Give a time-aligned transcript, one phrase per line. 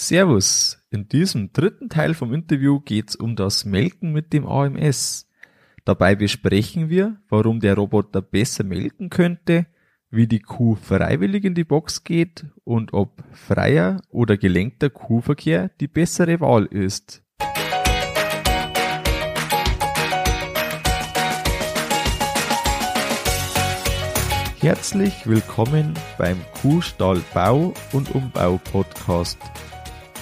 [0.00, 0.82] Servus.
[0.90, 5.28] In diesem dritten Teil vom Interview geht's um das Melken mit dem AMS.
[5.84, 9.66] Dabei besprechen wir, warum der Roboter besser melken könnte,
[10.10, 15.88] wie die Kuh freiwillig in die Box geht und ob freier oder gelenkter Kuhverkehr die
[15.88, 17.22] bessere Wahl ist.
[24.60, 29.38] Herzlich willkommen beim Kuhstall Bau und Umbau Podcast.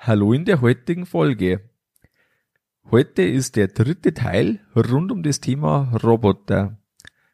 [0.00, 1.68] Hallo in der heutigen Folge.
[2.88, 6.78] Heute ist der dritte Teil rund um das Thema Roboter.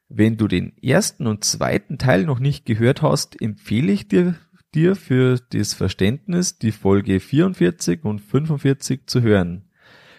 [0.08, 4.36] Wenn du den ersten und zweiten Teil noch nicht gehört hast, empfehle ich dir,
[4.74, 9.68] dir für das Verständnis die Folge 44 und 45 zu hören.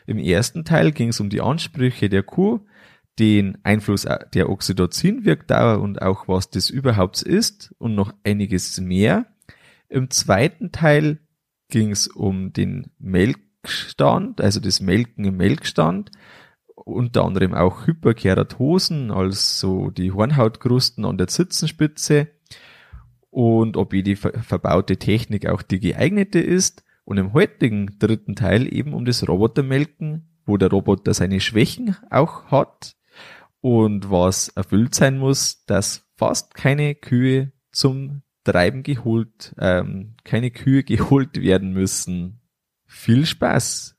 [0.05, 2.59] Im ersten Teil ging es um die Ansprüche der Kuh,
[3.17, 9.25] den Einfluss der Oxytocin-Wirkdauer und auch was das überhaupt ist und noch einiges mehr.
[9.89, 11.19] Im zweiten Teil
[11.69, 16.11] ging es um den Melkstand, also das Melken im Melkstand,
[16.75, 22.27] unter anderem auch Hyperkeratosen, also die Hornhautkrusten an der Zitzenspitze
[23.29, 26.83] und ob die verbaute Technik auch die geeignete ist.
[27.03, 32.45] Und im heutigen dritten Teil eben um das Robotermelken, wo der Roboter seine Schwächen auch
[32.45, 32.95] hat
[33.61, 40.83] und was erfüllt sein muss, dass fast keine Kühe zum Treiben geholt, ähm, keine Kühe
[40.83, 42.39] geholt werden müssen.
[42.85, 43.97] Viel Spaß.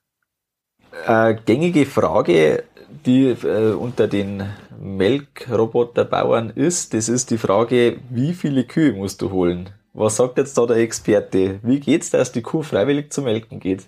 [1.07, 2.65] Äh, gängige Frage,
[3.05, 4.45] die äh, unter den
[4.81, 9.71] Melkroboterbauern ist, das ist die Frage, wie viele Kühe musst du holen?
[9.93, 11.59] Was sagt jetzt da der Experte?
[11.63, 13.87] Wie geht's, dass die Kuh freiwillig zu melken geht?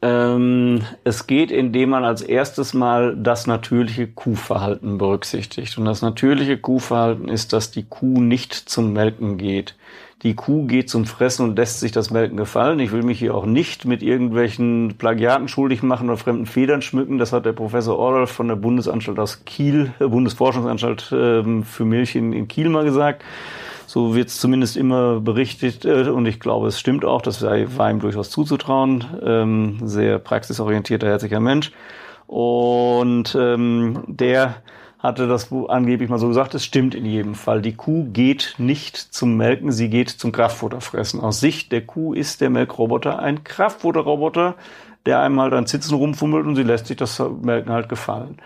[0.00, 5.76] Ähm, es geht, indem man als erstes mal das natürliche Kuhverhalten berücksichtigt.
[5.76, 9.74] Und das natürliche Kuhverhalten ist, dass die Kuh nicht zum Melken geht.
[10.22, 12.80] Die Kuh geht zum Fressen und lässt sich das Melken gefallen.
[12.80, 17.18] Ich will mich hier auch nicht mit irgendwelchen Plagiaten schuldig machen oder fremden Federn schmücken.
[17.18, 22.16] Das hat der Professor Orloff von der Bundesanstalt aus Kiel, äh, Bundesforschungsanstalt äh, für Milch
[22.16, 23.22] in, in Kiel mal gesagt.
[23.88, 27.90] So wird es zumindest immer berichtet äh, und ich glaube, es stimmt auch, das war
[27.90, 29.02] ihm durchaus zuzutrauen.
[29.22, 31.72] Ähm, sehr praxisorientierter, herzlicher Mensch.
[32.26, 34.56] Und ähm, der
[34.98, 37.62] hatte das angeblich mal so gesagt, es stimmt in jedem Fall.
[37.62, 41.20] Die Kuh geht nicht zum Melken, sie geht zum Kraftfutterfressen.
[41.20, 44.56] Aus Sicht der Kuh ist der Melkroboter ein Kraftfutterroboter,
[45.06, 48.36] der einem halt an Sitzen rumfummelt und sie lässt sich das Melken halt gefallen.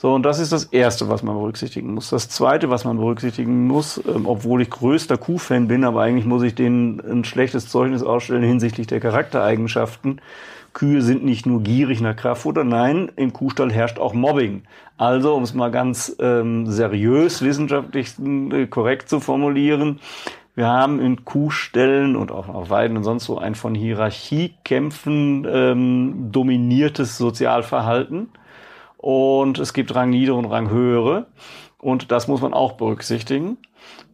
[0.00, 2.10] So, und das ist das Erste, was man berücksichtigen muss.
[2.10, 6.44] Das Zweite, was man berücksichtigen muss, ähm, obwohl ich größter Kuhfan bin, aber eigentlich muss
[6.44, 10.20] ich denen ein schlechtes Zeugnis ausstellen hinsichtlich der Charaktereigenschaften.
[10.72, 14.62] Kühe sind nicht nur gierig nach Kraftfutter, nein, im Kuhstall herrscht auch Mobbing.
[14.98, 19.98] Also, um es mal ganz ähm, seriös, wissenschaftlich äh, korrekt zu formulieren,
[20.54, 26.28] wir haben in Kuhställen und auch auf Weiden und sonst so ein von Hierarchiekämpfen ähm,
[26.30, 28.28] dominiertes Sozialverhalten
[28.98, 31.26] und es gibt Rangniedere und Ranghöhere
[31.78, 33.56] und das muss man auch berücksichtigen.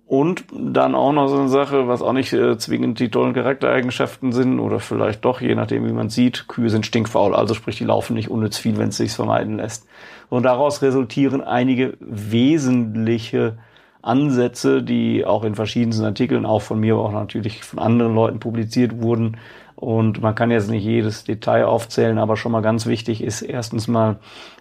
[0.06, 4.32] Und dann auch noch so eine Sache, was auch nicht äh, zwingend die tollen Charaktereigenschaften
[4.32, 7.84] sind oder vielleicht doch, je nachdem wie man sieht, Kühe sind stinkfaul, also sprich, die
[7.84, 9.86] laufen nicht unnütz viel, wenn es sich vermeiden lässt.
[10.28, 13.56] Und daraus resultieren einige wesentliche
[14.02, 18.40] Ansätze, die auch in verschiedensten Artikeln, auch von mir, aber auch natürlich von anderen Leuten
[18.40, 19.38] publiziert wurden,
[19.76, 23.88] und man kann jetzt nicht jedes Detail aufzählen, aber schon mal ganz wichtig ist erstens
[23.88, 24.16] mal,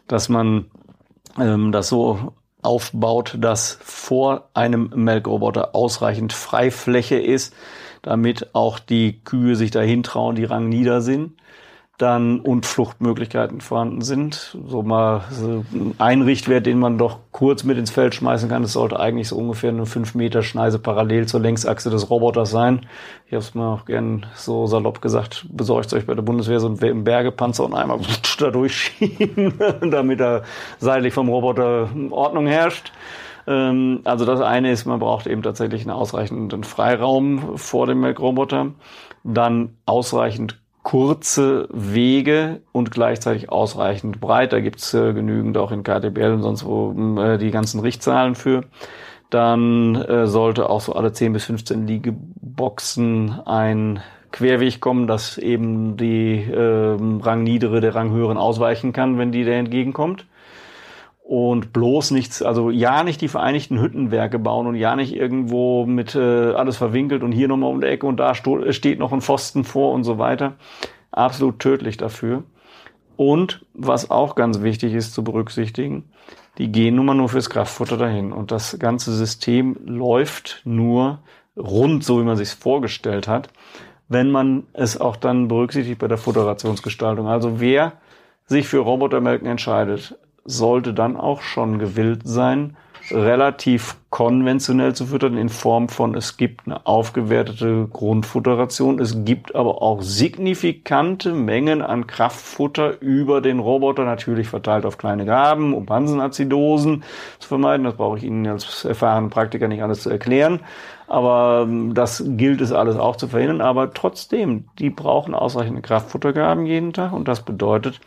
[0.08, 0.66] dass man
[1.40, 7.54] ähm, das so aufbaut, dass vor einem Melkroboter ausreichend Freifläche ist,
[8.02, 11.34] damit auch die Kühe sich dahin trauen, die Rang nieder sind
[12.04, 14.58] dann und Fluchtmöglichkeiten vorhanden sind.
[14.68, 15.64] So mal so
[15.98, 19.38] ein Richtwert, den man doch kurz mit ins Feld schmeißen kann, das sollte eigentlich so
[19.38, 22.86] ungefähr eine 5 Meter Schneise parallel zur Längsachse des Roboters sein.
[23.28, 26.68] Ich habe es mal auch gern so salopp gesagt, besorgt euch bei der Bundeswehr so
[26.68, 28.00] einen Bergepanzer und einmal
[28.38, 29.54] da durchschieben,
[29.90, 30.44] damit da
[30.80, 32.92] seitlich vom Roboter Ordnung herrscht
[33.46, 38.72] ähm, also das eine ist, man braucht eben tatsächlich einen ausreichenden Freiraum vor dem Melkroboter,
[39.26, 44.54] dann ausreichend kurze Wege und gleichzeitig ausreichend breit.
[44.54, 48.66] Da gibt's äh, genügend auch in KTBL und sonst wo äh, die ganzen Richtzahlen für.
[49.30, 54.02] Dann äh, sollte auch so alle 10 bis 15 Liegeboxen ein
[54.32, 60.26] Querweg kommen, dass eben die äh, Rangniedere der Ranghöheren ausweichen kann, wenn die der entgegenkommt.
[61.26, 66.16] Und bloß nichts, also ja nicht die Vereinigten Hüttenwerke bauen und ja nicht irgendwo mit
[66.16, 69.64] äh, alles verwinkelt und hier nochmal um die Ecke und da steht noch ein Pfosten
[69.64, 70.56] vor und so weiter.
[71.12, 72.44] Absolut tödlich dafür.
[73.16, 76.10] Und was auch ganz wichtig ist zu berücksichtigen,
[76.58, 78.34] die gehen nun mal nur fürs Kraftfutter dahin.
[78.34, 81.20] Und das ganze System läuft nur
[81.56, 83.50] rund, so wie man sich vorgestellt hat,
[84.08, 87.28] wenn man es auch dann berücksichtigt bei der Futterationsgestaltung.
[87.28, 87.94] Also wer
[88.46, 92.76] sich für Robotermelken entscheidet, sollte dann auch schon gewillt sein,
[93.12, 99.82] relativ konventionell zu füttern in Form von, es gibt eine aufgewertete Grundfutteration, es gibt aber
[99.82, 107.04] auch signifikante Mengen an Kraftfutter über den Roboter, natürlich verteilt auf kleine Gaben, um Pansenazidosen
[107.40, 107.84] zu vermeiden.
[107.84, 110.62] Das brauche ich Ihnen als erfahrenen Praktiker nicht alles zu erklären.
[111.08, 113.62] Aber ähm, das gilt es alles auch zu verhindern.
[113.62, 118.00] Aber trotzdem, die brauchen ausreichende Kraftfuttergaben jeden Tag und das bedeutet,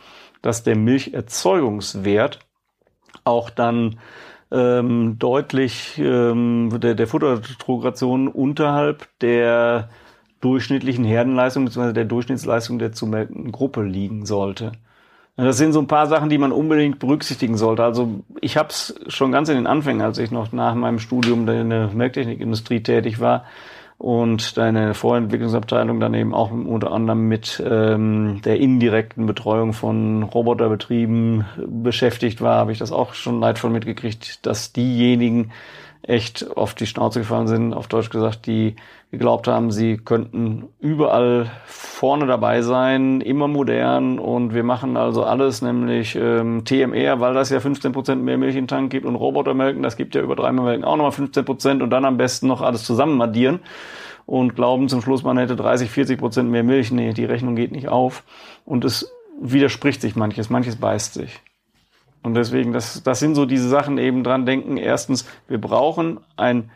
[0.47, 2.39] dass der Milcherzeugungswert
[3.25, 3.99] auch dann
[4.49, 9.89] ähm, deutlich ähm, der, der Futtertrogration unterhalb der
[10.39, 11.91] durchschnittlichen Herdenleistung bzw.
[11.91, 14.71] der Durchschnittsleistung der zu melkenden Gruppe liegen sollte.
[15.35, 17.83] Das sind so ein paar Sachen, die man unbedingt berücksichtigen sollte.
[17.83, 21.47] Also ich habe es schon ganz in den Anfängen, als ich noch nach meinem Studium
[21.49, 23.43] in der Melktechnikindustrie tätig war,
[23.97, 31.45] und deine Vorentwicklungsabteilung dann eben auch unter anderem mit ähm, der indirekten Betreuung von Roboterbetrieben
[31.67, 35.51] beschäftigt war, habe ich das auch schon leidvoll mitgekriegt, dass diejenigen
[36.03, 38.75] echt auf die Schnauze gefallen sind, auf Deutsch gesagt, die
[39.11, 45.61] geglaubt haben, sie könnten überall vorne dabei sein, immer modern und wir machen also alles,
[45.61, 49.81] nämlich ähm, TMR, weil das ja 15 Prozent mehr Milch den Tank gibt und Robotermelken,
[49.81, 52.61] das gibt ja über dreimal Melken auch nochmal 15 Prozent und dann am besten noch
[52.61, 53.61] alles zusammen addieren
[54.27, 56.91] und glauben zum Schluss, man hätte 30, 40 Prozent mehr Milch.
[56.91, 58.23] Nee, die Rechnung geht nicht auf
[58.65, 59.11] und es
[59.41, 61.39] widerspricht sich manches, manches beißt sich.
[62.23, 64.75] Und deswegen, das, das sind so diese Sachen eben dran denken.
[64.75, 66.69] Erstens, wir brauchen ein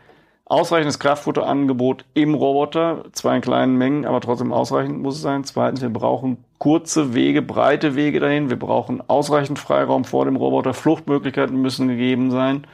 [0.52, 5.44] ausreichendes Kraftfutterangebot im Roboter, zwar in kleinen Mengen, aber trotzdem ausreichend muss es sein.
[5.44, 8.50] Zweitens, wir brauchen kurze Wege, breite Wege dahin.
[8.50, 10.74] Wir brauchen ausreichend Freiraum vor dem Roboter.
[10.74, 12.66] Fluchtmöglichkeiten müssen gegeben sein.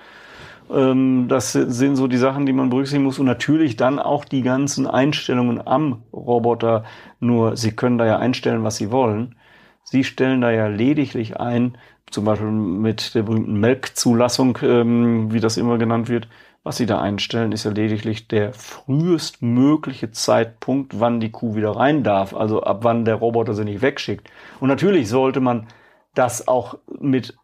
[0.74, 3.20] Ähm, das sind so die Sachen, die man berücksichtigen muss.
[3.20, 6.82] Und natürlich dann auch die ganzen Einstellungen am Roboter.
[7.20, 9.36] Nur, Sie können da ja einstellen, was Sie wollen.
[9.84, 11.78] Sie stellen da ja lediglich ein,
[12.10, 16.26] zum Beispiel mit der berühmten Melkzulassung, ähm, wie das immer genannt wird,
[16.68, 22.02] was Sie da einstellen, ist ja lediglich der frühestmögliche Zeitpunkt, wann die Kuh wieder rein
[22.02, 24.30] darf, also ab wann der Roboter sie nicht wegschickt.
[24.60, 25.66] Und natürlich sollte man
[26.14, 27.38] das auch mit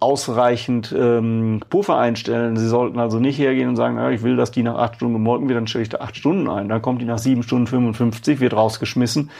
[0.00, 2.56] ausreichend ähm, Puffer einstellen.
[2.56, 5.14] Sie sollten also nicht hergehen und sagen, ja, ich will, dass die nach acht Stunden
[5.14, 6.68] gemolken wird, dann stelle ich da acht Stunden ein.
[6.68, 9.30] Dann kommt die nach sieben Stunden 55, wird rausgeschmissen.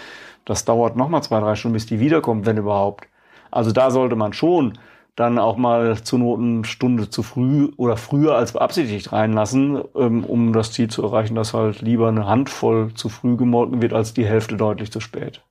[0.44, 3.08] Das dauert nochmal zwei, drei Stunden, bis die wiederkommt, wenn überhaupt.
[3.50, 4.78] Also da sollte man schon
[5.16, 10.52] dann auch mal zur Not Stunde zu früh oder früher als beabsichtigt reinlassen, ähm, um
[10.52, 14.26] das Ziel zu erreichen, dass halt lieber eine Handvoll zu früh gemolken wird, als die
[14.26, 15.42] Hälfte deutlich zu spät.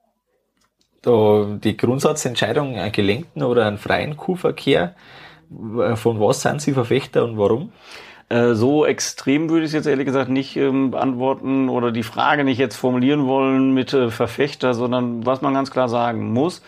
[1.02, 4.96] Da die Grundsatzentscheidung, einen gelenkten oder einen freien Kuhverkehr,
[5.96, 7.72] von was sind Sie Verfechter und warum?
[8.30, 12.44] Äh, so extrem würde ich es jetzt ehrlich gesagt nicht ähm, beantworten oder die Frage
[12.44, 16.64] nicht jetzt formulieren wollen mit äh, Verfechter, sondern was man ganz klar sagen muss,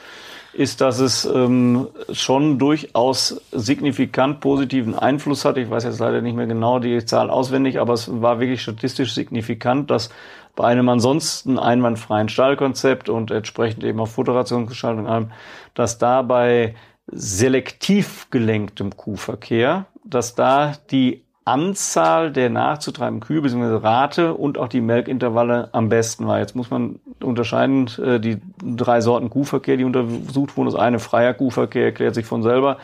[0.56, 5.58] ist, dass es ähm, schon durchaus signifikant positiven Einfluss hat.
[5.58, 9.14] Ich weiß jetzt leider nicht mehr genau die Zahl auswendig, aber es war wirklich statistisch
[9.14, 10.10] signifikant, dass
[10.56, 15.32] bei einem ansonsten einwandfreien Stallkonzept und entsprechend eben auch Futterationsgestaltung allem,
[15.74, 16.76] dass dabei
[17.08, 23.76] selektiv gelenktem Kuhverkehr, dass da die Anzahl der nachzutreibenden Kühe bzw.
[23.76, 26.40] Rate und auch die Melkintervalle am besten war.
[26.40, 30.72] Jetzt muss man unterscheiden, äh, die drei Sorten Kuhverkehr, die untersucht wurden.
[30.72, 32.78] Das eine freier Kuhverkehr erklärt sich von selber.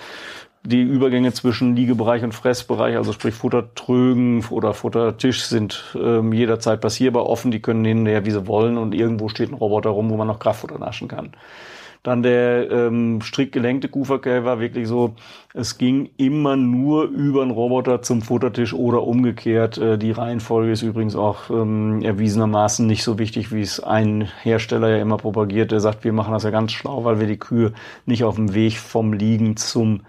[0.64, 7.26] Die Übergänge zwischen Liegebereich und Fressbereich, also sprich Futtertrögen oder Futtertisch, sind ähm, jederzeit passierbar
[7.26, 7.50] offen.
[7.50, 8.78] Die können hinterher, wie sie wollen.
[8.78, 11.32] Und irgendwo steht ein Roboter rum, wo man noch Kraftfutter naschen kann.
[12.04, 15.14] Dann der ähm, strikt gelenkte Kuhverkehr war wirklich so,
[15.54, 19.78] es ging immer nur über einen Roboter zum Futtertisch oder umgekehrt.
[19.78, 24.90] Äh, die Reihenfolge ist übrigens auch ähm, erwiesenermaßen nicht so wichtig, wie es ein Hersteller
[24.90, 25.72] ja immer propagiert.
[25.72, 27.74] Der sagt, wir machen das ja ganz schlau, weil wir die Kühe
[28.08, 30.02] nicht auf dem Weg vom Liegen zum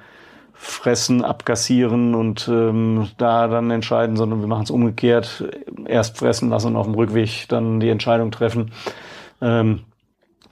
[0.55, 5.45] Fressen, abkassieren und ähm, da dann entscheiden, sondern wir machen es umgekehrt.
[5.87, 8.71] Erst fressen lassen und auf dem Rückweg dann die Entscheidung treffen.
[9.43, 9.81] Ähm,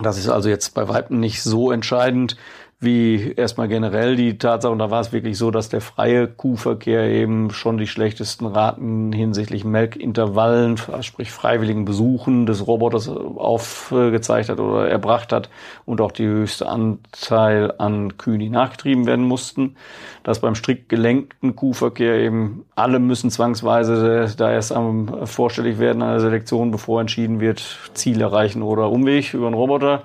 [0.02, 2.37] das ist also jetzt bei Weitem nicht so entscheidend.
[2.83, 7.05] Wie erstmal generell die Tatsache, und da war es wirklich so, dass der freie Kuhverkehr
[7.11, 14.89] eben schon die schlechtesten Raten hinsichtlich Melkintervallen, sprich freiwilligen Besuchen des Roboters aufgezeigt hat oder
[14.89, 15.51] erbracht hat
[15.85, 19.77] und auch die höchste Anteil an Kühen, die nachgetrieben werden mussten.
[20.23, 26.19] Dass beim strikt gelenkten Kuhverkehr eben alle müssen zwangsweise da erst am vorstellig werden an
[26.19, 30.03] Selektion, bevor entschieden wird, Ziel erreichen oder Umweg über einen Roboter.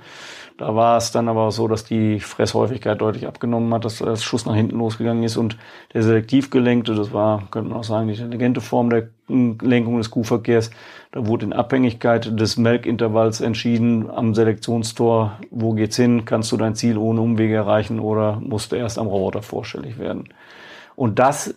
[0.57, 4.45] Da war es dann aber so, dass die Fresshäufigkeit deutlich abgenommen hat, dass das Schuss
[4.45, 5.57] nach hinten losgegangen ist und
[5.93, 10.12] der selektiv gelenkte, das war, könnte man auch sagen, die intelligente Form der Lenkung des
[10.12, 10.71] Kuhverkehrs,
[11.12, 16.75] da wurde in Abhängigkeit des Melkintervalls entschieden am Selektionstor, wo geht's hin, kannst du dein
[16.75, 20.29] Ziel ohne Umwege erreichen oder musst du erst am Roboter vorstellig werden.
[20.95, 21.53] Und das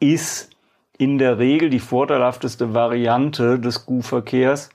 [0.00, 0.48] ist
[0.96, 4.70] in der Regel die vorteilhafteste Variante des Kuhverkehrs.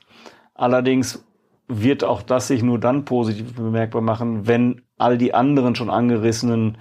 [0.54, 1.24] Allerdings
[1.68, 6.78] wird auch das sich nur dann positiv bemerkbar machen, wenn all die anderen schon angerissenen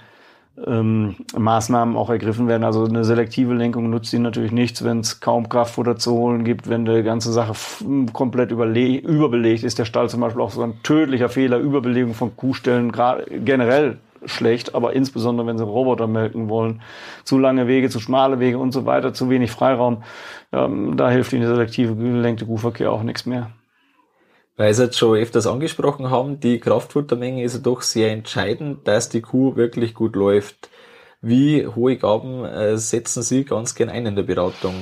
[0.66, 2.64] ähm, Maßnahmen auch ergriffen werden.
[2.64, 6.70] Also eine selektive Lenkung nutzt ihnen natürlich nichts, wenn es kaum Kraftfutter zu holen gibt,
[6.70, 7.54] wenn die ganze Sache
[8.14, 9.78] komplett überbelegt ist.
[9.78, 12.92] Der Stall zum Beispiel auch so ein tödlicher Fehler, Überbelegung von Kuhstellen,
[13.46, 16.82] generell schlecht, aber insbesondere wenn sie Roboter melken wollen,
[17.24, 20.04] zu lange Wege, zu schmale Wege und so weiter, zu wenig Freiraum,
[20.52, 23.52] ähm, da hilft ihnen der selektive gelenkte Kuhverkehr auch nichts mehr
[24.58, 29.10] weil Sie jetzt schon öfters angesprochen haben, die Kraftfuttermenge ist ja doch sehr entscheidend, dass
[29.10, 30.70] die Kuh wirklich gut läuft.
[31.22, 34.74] Wie hohe Gaben äh, setzen Sie ganz gern ein in der Beratung?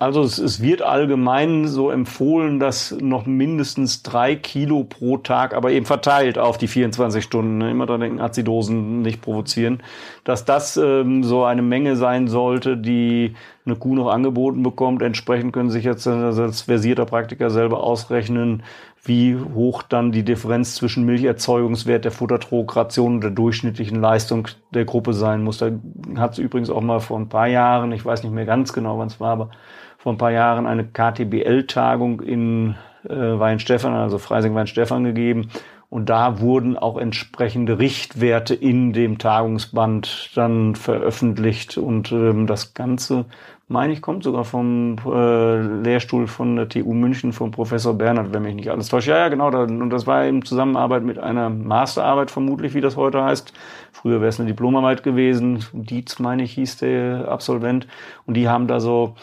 [0.00, 5.84] Also es, wird allgemein so empfohlen, dass noch mindestens drei Kilo pro Tag, aber eben
[5.84, 9.82] verteilt auf die 24 Stunden, ne, immer dran denken, Azidosen nicht provozieren,
[10.24, 13.34] dass das ähm, so eine Menge sein sollte, die
[13.66, 15.02] eine Kuh noch angeboten bekommt.
[15.02, 18.62] Entsprechend können sich jetzt als versierter Praktiker selber ausrechnen,
[19.02, 25.14] wie hoch dann die Differenz zwischen Milcherzeugungswert der Futtertrogration und der durchschnittlichen Leistung der Gruppe
[25.14, 25.58] sein muss.
[25.58, 25.70] Da
[26.16, 28.98] hat es übrigens auch mal vor ein paar Jahren, ich weiß nicht mehr ganz genau,
[28.98, 29.50] wann es war, aber
[29.98, 32.74] vor ein paar Jahren eine KTBL-Tagung in
[33.08, 35.48] äh, Weinstefan, also Freising-Weinstefan gegeben.
[35.90, 41.78] Und da wurden auch entsprechende Richtwerte in dem Tagungsband dann veröffentlicht.
[41.78, 43.24] Und ähm, das Ganze,
[43.70, 48.42] meine ich, kommt sogar vom äh, Lehrstuhl von der TU München, vom Professor Bernhard, wenn
[48.42, 49.06] mich nicht alles täuscht.
[49.06, 49.50] Ja, ja, genau.
[49.50, 53.52] Da, und das war in Zusammenarbeit mit einer Masterarbeit, vermutlich, wie das heute heißt.
[53.92, 55.64] Früher wäre es eine Diplomarbeit gewesen.
[55.72, 57.86] Dietz, meine ich, hieß der Absolvent.
[58.26, 59.14] Und die haben da so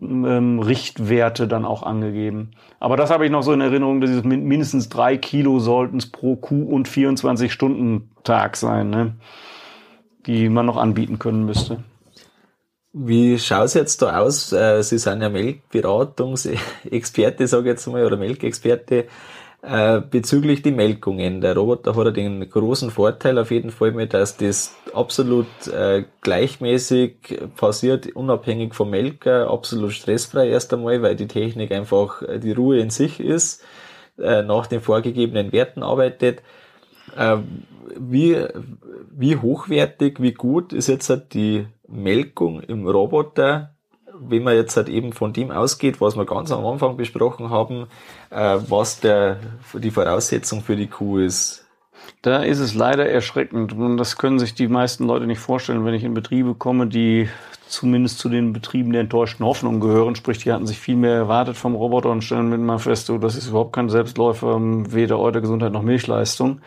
[0.00, 2.52] ähm, Richtwerte dann auch angegeben.
[2.80, 6.10] Aber das habe ich noch so in Erinnerung, dass es mindestens drei Kilo sollten es
[6.10, 9.16] pro Kuh und 24 Stunden Tag sein, ne?
[10.26, 11.84] die man noch anbieten können müsste.
[12.94, 14.52] Wie schaut es jetzt da aus?
[14.52, 19.06] Äh, Sie sind ja Melkberatungsexperte, sage ich jetzt mal, oder Melkexperte.
[19.62, 21.40] Äh, bezüglich die Melkungen.
[21.40, 26.04] Der Roboter hat ja den großen Vorteil auf jeden Fall mit, dass das absolut äh,
[26.20, 32.78] gleichmäßig passiert, unabhängig vom Melker, absolut stressfrei erst einmal, weil die Technik einfach die Ruhe
[32.80, 33.64] in sich ist,
[34.16, 36.42] nach den vorgegebenen Werten arbeitet.
[37.16, 37.38] Äh,
[37.98, 38.36] wie,
[39.10, 43.72] wie hochwertig, wie gut ist jetzt halt die Melkung im Roboter
[44.18, 47.86] wenn man jetzt halt eben von dem ausgeht, was wir ganz am Anfang besprochen haben,
[48.30, 49.38] äh, was der,
[49.74, 51.66] die Voraussetzung für die Kuh ist.
[52.20, 55.94] Da ist es leider erschreckend und das können sich die meisten Leute nicht vorstellen, wenn
[55.94, 57.28] ich in Betriebe komme, die
[57.68, 61.56] zumindest zu den Betrieben der enttäuschten Hoffnung gehören, sprich, die hatten sich viel mehr erwartet
[61.56, 65.72] vom Roboter und stellen mit mal fest, so, das ist überhaupt kein Selbstläufer, weder Eutergesundheit
[65.72, 66.60] noch Milchleistung.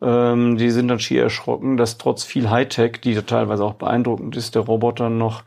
[0.00, 4.54] Ähm, die sind dann schier erschrocken, dass trotz viel Hightech, die teilweise auch beeindruckend ist,
[4.54, 5.42] der Roboter noch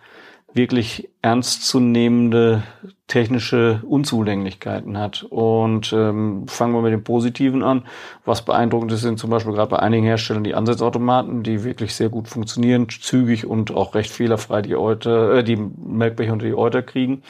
[0.54, 2.64] wirklich ernstzunehmende
[3.08, 5.24] technische Unzulänglichkeiten hat.
[5.24, 7.86] Und ähm, fangen wir mit dem Positiven an.
[8.26, 12.10] Was beeindruckend ist, sind zum Beispiel gerade bei einigen Herstellern die Ansatzautomaten, die wirklich sehr
[12.10, 16.82] gut funktionieren, zügig und auch recht fehlerfrei die Euter, äh, die Melkbecher unter die Euter
[16.82, 17.24] kriegen.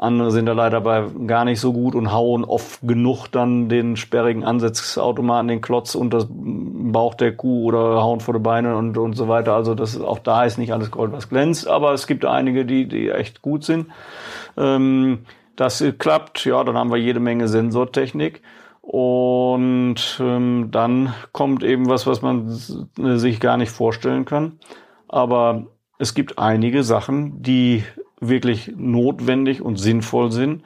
[0.00, 3.96] Andere sind da leider bei gar nicht so gut und hauen oft genug dann den
[3.96, 8.96] sperrigen Ansatzautomaten, den Klotz unter das Bauch der Kuh oder hauen vor die Beine und,
[8.96, 9.54] und so weiter.
[9.54, 12.86] Also das, auch da ist nicht alles Gold, was glänzt, aber es gibt einige, die,
[12.86, 13.88] die echt gut sind.
[14.56, 15.26] Ähm,
[15.56, 18.42] das klappt, ja, dann haben wir jede Menge Sensortechnik.
[18.80, 24.60] Und ähm, dann kommt eben was, was man sich gar nicht vorstellen kann.
[25.08, 25.66] Aber
[25.98, 27.82] es gibt einige Sachen, die
[28.20, 30.62] wirklich notwendig und sinnvoll sind,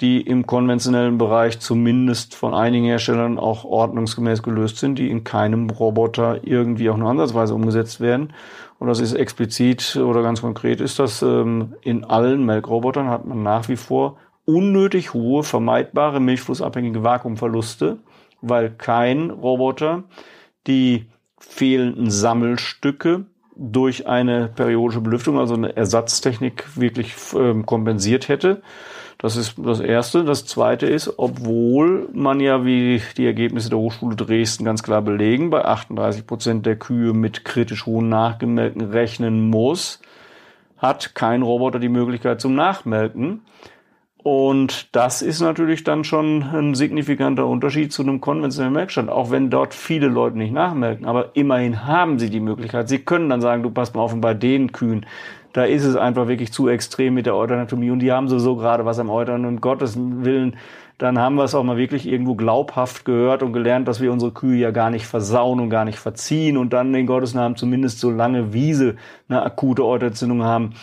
[0.00, 5.68] die im konventionellen Bereich zumindest von einigen Herstellern auch ordnungsgemäß gelöst sind, die in keinem
[5.68, 8.32] Roboter irgendwie auch nur ansatzweise umgesetzt werden.
[8.78, 13.42] Und das ist explizit oder ganz konkret ist das, ähm, in allen Melkrobotern hat man
[13.42, 14.16] nach wie vor
[14.46, 17.98] unnötig hohe, vermeidbare milchflussabhängige Vakuumverluste,
[18.40, 20.04] weil kein Roboter
[20.66, 23.26] die fehlenden Sammelstücke
[23.62, 28.62] durch eine periodische Belüftung, also eine Ersatztechnik wirklich ähm, kompensiert hätte.
[29.18, 30.24] Das ist das Erste.
[30.24, 35.50] Das Zweite ist, obwohl man ja, wie die Ergebnisse der Hochschule Dresden ganz klar belegen,
[35.50, 40.00] bei 38 Prozent der Kühe mit kritisch hohen Nachgemelken rechnen muss,
[40.78, 43.42] hat kein Roboter die Möglichkeit zum Nachmelken.
[44.22, 49.48] Und das ist natürlich dann schon ein signifikanter Unterschied zu einem konventionellen Melkstand, auch wenn
[49.48, 51.06] dort viele Leute nicht nachmelken.
[51.06, 52.88] Aber immerhin haben sie die Möglichkeit.
[52.90, 55.06] Sie können dann sagen, du passt mal auf, und bei den Kühen,
[55.54, 58.84] da ist es einfach wirklich zu extrem mit der Euteranatomie und die haben so gerade
[58.84, 60.56] was am Eutern und Gottes Willen,
[60.98, 64.32] dann haben wir es auch mal wirklich irgendwo glaubhaft gehört und gelernt, dass wir unsere
[64.32, 68.00] Kühe ja gar nicht versauen und gar nicht verziehen und dann in Gottes Namen zumindest
[68.00, 68.96] so lange Wiese
[69.28, 70.74] eine akute Euterentzündung haben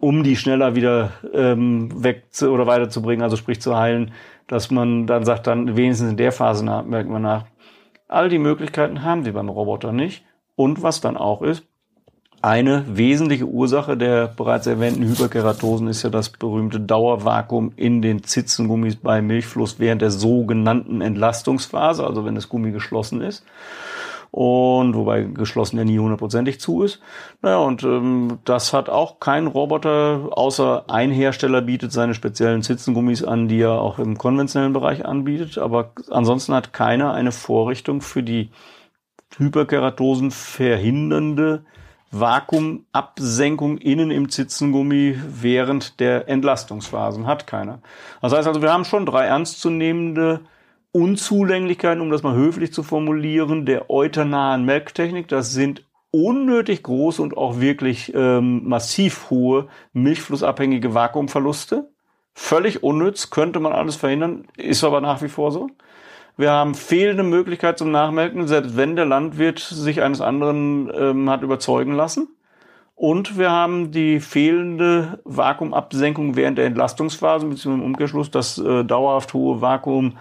[0.00, 4.12] um die schneller wieder ähm, weg zu, oder weiterzubringen, also sprich zu heilen,
[4.46, 7.44] dass man dann sagt, dann wenigstens in der Phase nach, merkt man nach.
[8.08, 10.24] All die Möglichkeiten haben sie beim Roboter nicht.
[10.54, 11.64] Und was dann auch ist,
[12.40, 18.96] eine wesentliche Ursache der bereits erwähnten Hyperkeratosen ist ja das berühmte Dauervakuum in den Zitzengummis
[18.96, 23.44] bei Milchfluss während der sogenannten Entlastungsphase, also wenn das Gummi geschlossen ist
[24.36, 27.00] und wobei geschlossen ja nie hundertprozentig zu ist.
[27.40, 33.24] Naja, und ähm, das hat auch kein Roboter, außer ein Hersteller bietet seine speziellen Zitzengummis
[33.24, 38.22] an, die er auch im konventionellen Bereich anbietet, aber ansonsten hat keiner eine Vorrichtung für
[38.22, 38.50] die
[39.38, 41.64] Hyperkeratosen verhindernde
[42.10, 47.26] Vakuumabsenkung innen im Zitzengummi während der Entlastungsphasen.
[47.26, 47.80] Hat keiner.
[48.20, 50.40] Das heißt also, wir haben schon drei ernstzunehmende
[50.92, 55.28] Unzulänglichkeiten, um das mal höflich zu formulieren, der euternahen Melktechnik.
[55.28, 61.90] Das sind unnötig große und auch wirklich ähm, massiv hohe milchflussabhängige Vakuumverluste.
[62.34, 65.68] Völlig unnütz, könnte man alles verhindern, ist aber nach wie vor so.
[66.38, 71.42] Wir haben fehlende Möglichkeit zum Nachmelken, selbst wenn der Landwirt sich eines anderen ähm, hat
[71.42, 72.28] überzeugen lassen.
[72.94, 79.34] Und wir haben die fehlende Vakuumabsenkung während der Entlastungsphase, beziehungsweise im Umkehrschluss das äh, dauerhaft
[79.34, 80.16] hohe Vakuum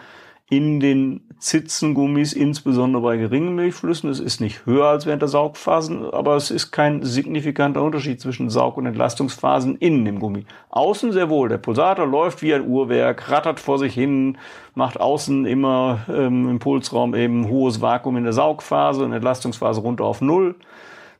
[0.49, 4.09] in den Zitzengummis, insbesondere bei geringen Milchflüssen.
[4.09, 8.49] Es ist nicht höher als während der Saugphasen, aber es ist kein signifikanter Unterschied zwischen
[8.49, 10.45] Saug- und Entlastungsphasen innen im Gummi.
[10.69, 11.49] Außen sehr wohl.
[11.49, 14.37] Der Pulsator läuft wie ein Uhrwerk, rattert vor sich hin,
[14.75, 20.05] macht außen immer ähm, im Pulsraum eben hohes Vakuum in der Saugphase und Entlastungsphase runter
[20.05, 20.55] auf Null.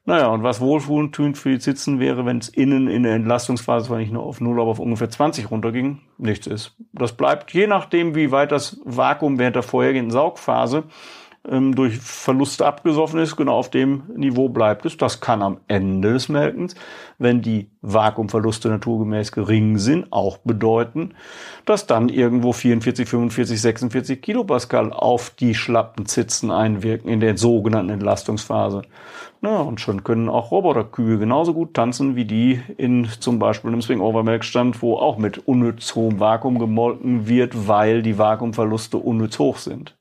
[0.07, 3.97] Naja, und was wohltuend für die Zitzen wäre, wenn es innen in der Entlastungsphase zwar
[3.97, 6.75] nicht nur auf 0, aber auf ungefähr 20 runterging, nichts ist.
[6.93, 10.83] Das bleibt je nachdem, wie weit das Vakuum während der vorhergehenden Saugphase
[11.49, 14.97] ähm, durch Verluste abgesoffen ist, genau auf dem Niveau bleibt es.
[14.97, 16.75] Das kann am Ende des Melkens,
[17.17, 21.13] wenn die Vakuumverluste naturgemäß gering sind, auch bedeuten,
[21.65, 27.91] dass dann irgendwo 44, 45, 46 Kilopascal auf die schlappen Zitzen einwirken in der sogenannten
[27.91, 28.84] Entlastungsphase.
[29.41, 33.81] Na, und schon können auch Roboterkühe genauso gut tanzen wie die in zum Beispiel einem
[33.81, 39.95] Swing-Over-Melkstand, wo auch mit unnütz hohem Vakuum gemolken wird, weil die Vakuumverluste unnütz hoch sind.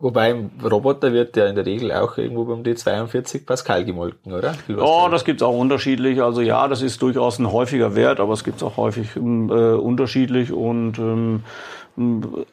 [0.00, 4.32] Wobei im Roboter wird ja in der Regel auch irgendwo um die 42 Pascal gemolken,
[4.32, 4.54] oder?
[4.78, 6.22] Oh, das gibt's auch unterschiedlich.
[6.22, 10.52] Also ja, das ist durchaus ein häufiger Wert, aber es gibt's auch häufig äh, unterschiedlich
[10.52, 11.42] und ähm,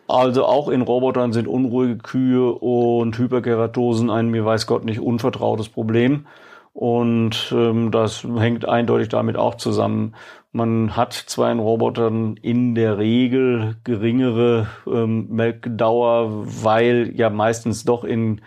[0.08, 5.70] also auch in Robotern sind unruhige Kühe und Hyperkeratosen ein mir weiß Gott nicht unvertrautes
[5.70, 6.26] Problem.
[6.74, 10.16] Und ähm, das hängt eindeutig damit auch zusammen.
[10.56, 18.06] Man hat zwar in Robotern in der Regel geringere ähm, Melkdauer, weil ja meistens doch
[18.06, 18.40] in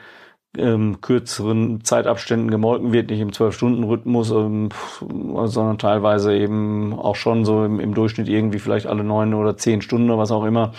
[0.56, 7.62] ähm, kürzeren Zeitabständen gemolken wird, nicht im Zwölf-Stunden-Rhythmus, ähm, sondern teilweise eben auch schon so
[7.66, 10.72] im, im, Durchschnitt irgendwie vielleicht alle neun oder zehn Stunden oder was auch immer.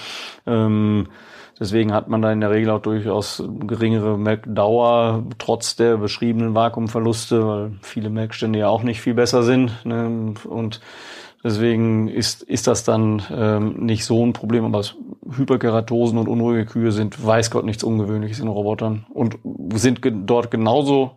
[0.48, 1.10] Ähm,
[1.60, 7.46] Deswegen hat man da in der Regel auch durchaus geringere Melkdauer, trotz der beschriebenen Vakuumverluste,
[7.46, 9.86] weil viele Melkstände ja auch nicht viel besser sind.
[9.86, 10.36] Ne?
[10.48, 10.80] Und
[11.44, 14.66] deswegen ist, ist das dann ähm, nicht so ein Problem.
[14.66, 14.84] Aber
[15.30, 19.38] Hyperkeratosen und unruhige Kühe sind, weiß Gott, nichts Ungewöhnliches in Robotern und
[19.74, 21.12] sind ge dort genauso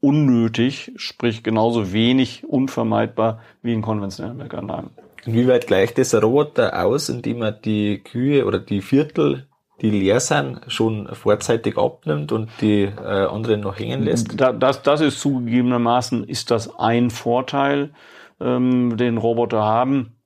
[0.00, 4.90] unnötig, sprich genauso wenig unvermeidbar wie in konventionellen Melkanlagen.
[5.24, 9.48] Inwieweit gleicht das Roboter aus, indem er die Kühe oder die Viertel
[9.80, 14.28] die leer sind, schon vorzeitig abnimmt und die äh, anderen noch hängen lässt?
[14.40, 17.90] Da, das, das ist zugegebenermaßen, ist das ein Vorteil,
[18.40, 20.16] ähm, den Roboter haben,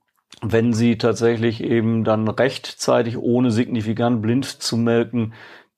[0.40, 5.34] wenn sie tatsächlich eben dann rechtzeitig, ohne signifikant blind zu melken,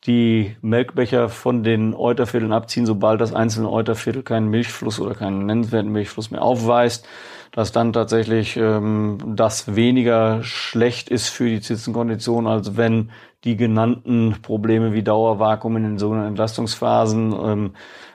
[0.07, 5.90] die Melkbecher von den Eutervierteln abziehen, sobald das einzelne Euterviertel keinen Milchfluss oder keinen nennenswerten
[5.90, 7.07] Milchfluss mehr aufweist
[7.55, 13.12] dass dann tatsächlich ähm, das weniger schlecht ist für die Zitzenkondition, als wenn
[13.44, 17.75] die genannten Probleme wie Dauervakuum in den sogenannten Entlastungsphasen, ähm,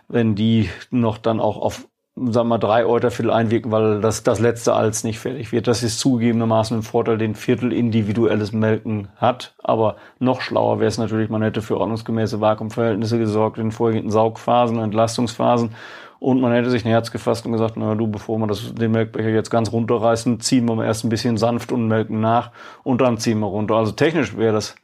[0.10, 1.88] wenn die noch dann auch auf
[2.26, 5.68] sagen wir mal, drei Euterviertel einwirken, weil das, das letzte als nicht fertig wird.
[5.68, 9.54] Das ist zugegebenermaßen ein Vorteil, den Viertel individuelles Melken hat.
[9.64, 14.80] Aber noch schlauer wäre es natürlich, man hätte für ordnungsgemäße Vakuumverhältnisse gesorgt in vorhergehenden Saugphasen,
[14.80, 15.72] Entlastungsphasen.
[16.20, 18.92] Und man hätte sich ein Herz gefasst und gesagt, na du, bevor wir das, den
[18.92, 22.52] Melkbecher jetzt ganz runterreißen, ziehen wir mal erst ein bisschen sanft und melken nach
[22.84, 23.76] und dann ziehen wir runter.
[23.76, 24.76] Also technisch wäre das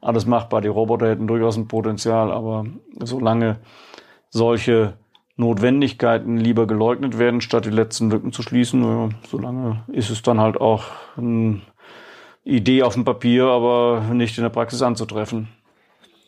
[0.00, 0.62] alles machbar.
[0.62, 2.64] Die Roboter hätten durchaus ein Potenzial, aber
[3.02, 3.56] solange
[4.30, 4.94] solche
[5.38, 8.82] Notwendigkeiten lieber geleugnet werden, statt die letzten Lücken zu schließen.
[8.82, 10.84] Ja, solange ist es dann halt auch
[11.16, 11.60] eine
[12.44, 15.48] Idee auf dem Papier, aber nicht in der Praxis anzutreffen.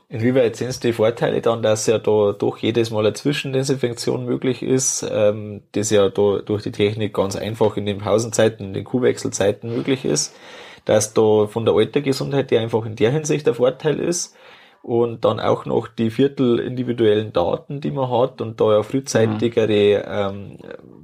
[0.08, 4.62] Inwieweit sind es die Vorteile dann, dass ja da doch jedes Mal eine Zwischendesinfektion möglich
[4.62, 8.84] ist, ähm, das ja da durch die Technik ganz einfach in den Pausenzeiten, in den
[8.84, 10.36] Kuhwechselzeiten möglich ist,
[10.84, 14.36] dass da von der Altergesundheit, die einfach in der Hinsicht der Vorteil ist,
[14.82, 20.04] und dann auch noch die viertel individuellen Daten, die man hat und da ja frühzeitigere
[20.06, 20.58] ähm,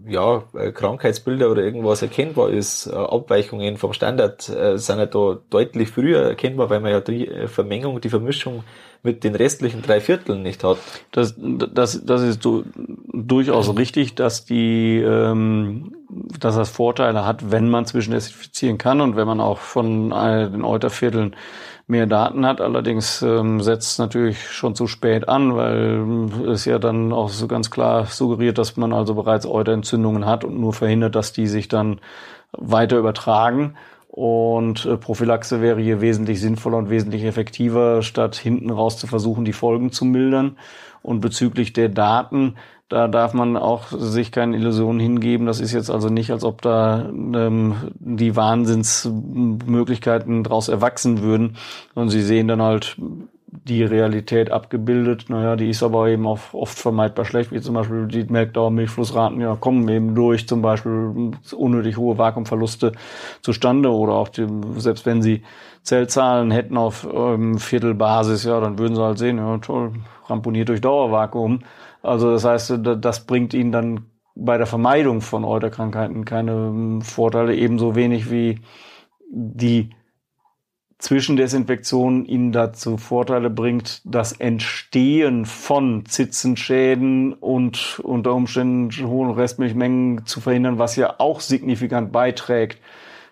[0.09, 5.91] ja, Krankheitsbilder oder irgendwas erkennbar ist, äh, Abweichungen vom Standard äh, sind ja da deutlich
[5.91, 8.63] früher erkennbar, weil man ja die äh, Vermengung, die Vermischung
[9.03, 10.79] mit den restlichen drei Vierteln nicht hat.
[11.13, 12.65] Das, das, das ist so
[13.13, 15.95] durchaus richtig, dass die, ähm,
[16.41, 20.65] dass das Vorteile hat, wenn man zwischendesinfizieren kann und wenn man auch von äh, den
[20.65, 21.37] Eutervierteln
[21.87, 22.61] mehr Daten hat.
[22.61, 27.71] Allerdings ähm, setzt natürlich schon zu spät an, weil es ja dann auch so ganz
[27.71, 32.01] klar suggeriert, dass man also bereits Euterentzündungen hat und nur verhindert, dass die sich dann
[32.53, 33.75] weiter übertragen.
[34.09, 39.45] Und äh, Prophylaxe wäre hier wesentlich sinnvoller und wesentlich effektiver, statt hinten raus zu versuchen,
[39.45, 40.57] die Folgen zu mildern.
[41.03, 42.57] Und bezüglich der Daten,
[42.89, 45.47] da darf man auch sich keine Illusionen hingeben.
[45.47, 51.57] Das ist jetzt also nicht, als ob da ähm, die Wahnsinnsmöglichkeiten daraus erwachsen würden.
[51.95, 52.97] Und sie sehen dann halt
[53.65, 55.27] die Realität abgebildet.
[55.29, 59.41] Naja, die ist aber eben auch oft vermeidbar schlecht, wie zum Beispiel die Melkdauer, Milchflussraten,
[59.41, 62.93] ja, kommen eben durch zum Beispiel unnötig hohe Vakuumverluste
[63.43, 64.47] zustande oder auch die,
[64.77, 65.43] selbst wenn sie
[65.83, 69.93] Zellzahlen hätten auf ähm, Viertelbasis, ja, dann würden sie halt sehen, ja, toll,
[70.29, 71.61] ramponiert durch Dauervakuum.
[72.07, 77.55] Also das heißt, das bringt ihnen dann bei der Vermeidung von Euterkrankheiten keine ähm, Vorteile,
[77.55, 78.61] ebenso wenig wie
[79.31, 79.91] die
[80.99, 90.41] Zwischendesinfektion ihnen dazu Vorteile bringt, das Entstehen von Zitzenschäden und unter Umständen hohen Restmilchmengen zu
[90.41, 92.79] verhindern, was ja auch signifikant beiträgt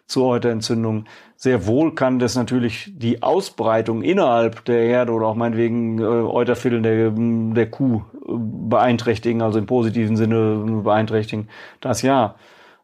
[0.06, 1.06] zur Euterentzündung.
[1.36, 6.82] Sehr wohl kann das natürlich die Ausbreitung innerhalb der Herde oder auch meinetwegen äh, Eutervierteln
[6.82, 7.10] der,
[7.54, 11.48] der Kuh äh, beeinträchtigen, also im positiven Sinne beeinträchtigen.
[11.80, 12.36] Das ja.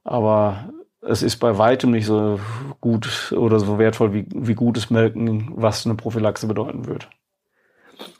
[0.02, 0.70] Aber
[1.02, 2.40] es ist bei weitem nicht so
[2.80, 7.08] gut oder so wertvoll wie, wie gutes Melken, was eine Prophylaxe bedeuten wird.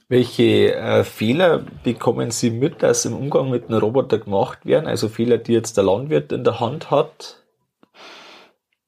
[0.08, 4.86] Welche äh, Fehler bekommen Sie mit, dass im Umgang mit einem Roboter gemacht werden?
[4.86, 7.39] Also Fehler, die jetzt der Landwirt in der Hand hat?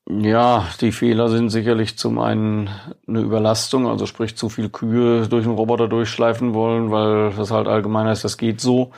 [0.09, 2.69] Ja, die Fehler sind sicherlich zum einen
[3.07, 7.69] eine Überlastung, also sprich zu viel Kühe durch einen Roboter durchschleifen wollen, weil das halt
[7.69, 8.91] allgemein ist, das geht so.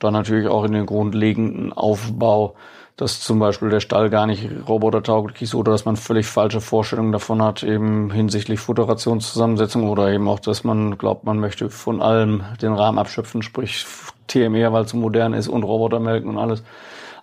[0.00, 2.56] Dann natürlich auch in den grundlegenden Aufbau
[3.00, 7.12] dass zum Beispiel der Stall gar nicht robotertauglich ist oder dass man völlig falsche Vorstellungen
[7.12, 12.42] davon hat, eben hinsichtlich Futterationszusammensetzung oder eben auch, dass man glaubt, man möchte von allem
[12.60, 13.86] den Rahmen abschöpfen, sprich
[14.26, 16.62] TMR, weil es modern ist und Robotermelken und alles.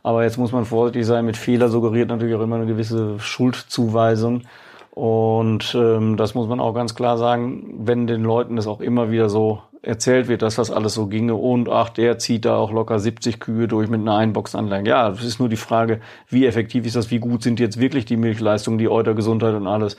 [0.07, 4.43] Aber jetzt muss man vorsichtig sein, mit Fehler suggeriert natürlich auch immer eine gewisse Schuldzuweisung.
[4.91, 9.11] Und ähm, das muss man auch ganz klar sagen, wenn den Leuten das auch immer
[9.11, 12.71] wieder so erzählt wird, dass das alles so ginge und ach, der zieht da auch
[12.71, 14.89] locker 70 Kühe durch mit einer Einboxanlage.
[14.89, 18.05] Ja, es ist nur die Frage, wie effektiv ist das, wie gut sind jetzt wirklich
[18.05, 19.97] die Milchleistungen, die Eutergesundheit und alles.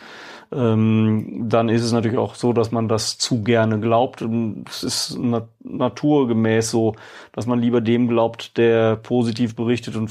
[0.50, 4.24] Ähm, dann ist es natürlich auch so, dass man das zu gerne glaubt.
[4.68, 6.94] Es ist na naturgemäß so,
[7.32, 10.11] dass man lieber dem glaubt, der positiv berichtet und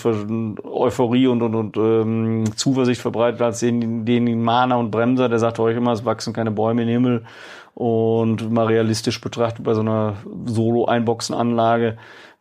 [0.63, 5.59] Euphorie und, und, und ähm, Zuversicht verbreitet, als den, den Mahner und Bremser, der sagt
[5.59, 7.25] euch immer, es wachsen keine Bäume im Himmel
[7.73, 11.97] und mal realistisch betrachtet bei so einer Solo-Einboxen-Anlage,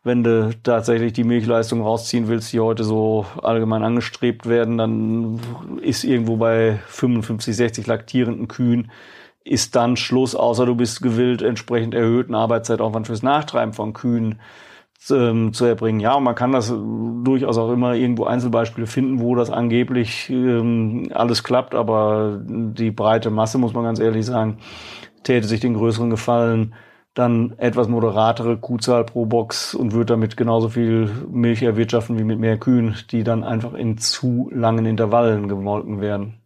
[0.07, 5.39] wenn du tatsächlich die Milchleistung rausziehen willst, die heute so allgemein angestrebt werden, dann
[5.81, 8.89] ist irgendwo bei 55, 60 laktierenden Kühen
[9.43, 14.39] ist dann Schluss, außer du bist gewillt, entsprechend erhöhten Arbeitszeitaufwand fürs Nachtreiben von Kühen
[15.09, 15.99] ähm, zu erbringen.
[15.99, 21.09] Ja, und man kann das durchaus auch immer irgendwo Einzelbeispiele finden, wo das angeblich ähm,
[21.13, 24.57] alles klappt, aber die breite Masse, muss man ganz ehrlich sagen,
[25.23, 26.73] täte sich den größeren Gefallen,
[27.17, 32.39] dann etwas moderatere Kuhzahl pro Box und würde damit genauso viel Milch erwirtschaften wie mit
[32.39, 36.41] mehr Kühen, die dann einfach in zu langen Intervallen gemolken werden.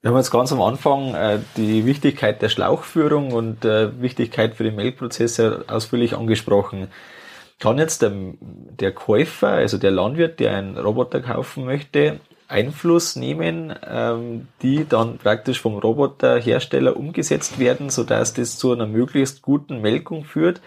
[0.00, 4.64] Wir haben jetzt ganz am Anfang äh, die Wichtigkeit der Schlauchführung und äh, Wichtigkeit für
[4.64, 6.88] den Melkprozess ausführlich angesprochen.
[7.58, 13.74] Kann jetzt der, der Käufer, also der Landwirt, der einen Roboter kaufen möchte, Einfluss nehmen,
[13.86, 20.24] ähm, die dann praktisch vom Roboterhersteller umgesetzt werden, sodass das zu einer möglichst guten Melkung
[20.24, 20.60] führt?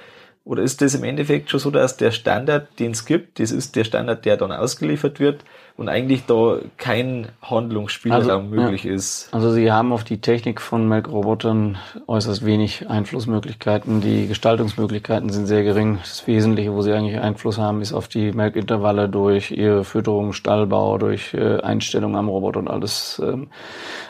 [0.44, 3.76] Oder ist das im Endeffekt schon so, dass der Standard, den es gibt, das ist
[3.76, 5.44] der Standard, der dann ausgeliefert wird,
[5.78, 8.94] und eigentlich da kein Handlungsspielraum also, möglich ja.
[8.94, 9.30] ist.
[9.32, 14.02] Also Sie haben auf die Technik von Melkrobotern äußerst wenig Einflussmöglichkeiten.
[14.02, 16.00] Die Gestaltungsmöglichkeiten sind sehr gering.
[16.02, 20.98] Das Wesentliche, wo Sie eigentlich Einfluss haben, ist auf die Melkintervalle durch Ihre Fütterung, Stallbau,
[20.98, 23.22] durch äh, Einstellung am Roboter und alles.
[23.24, 23.50] Ähm,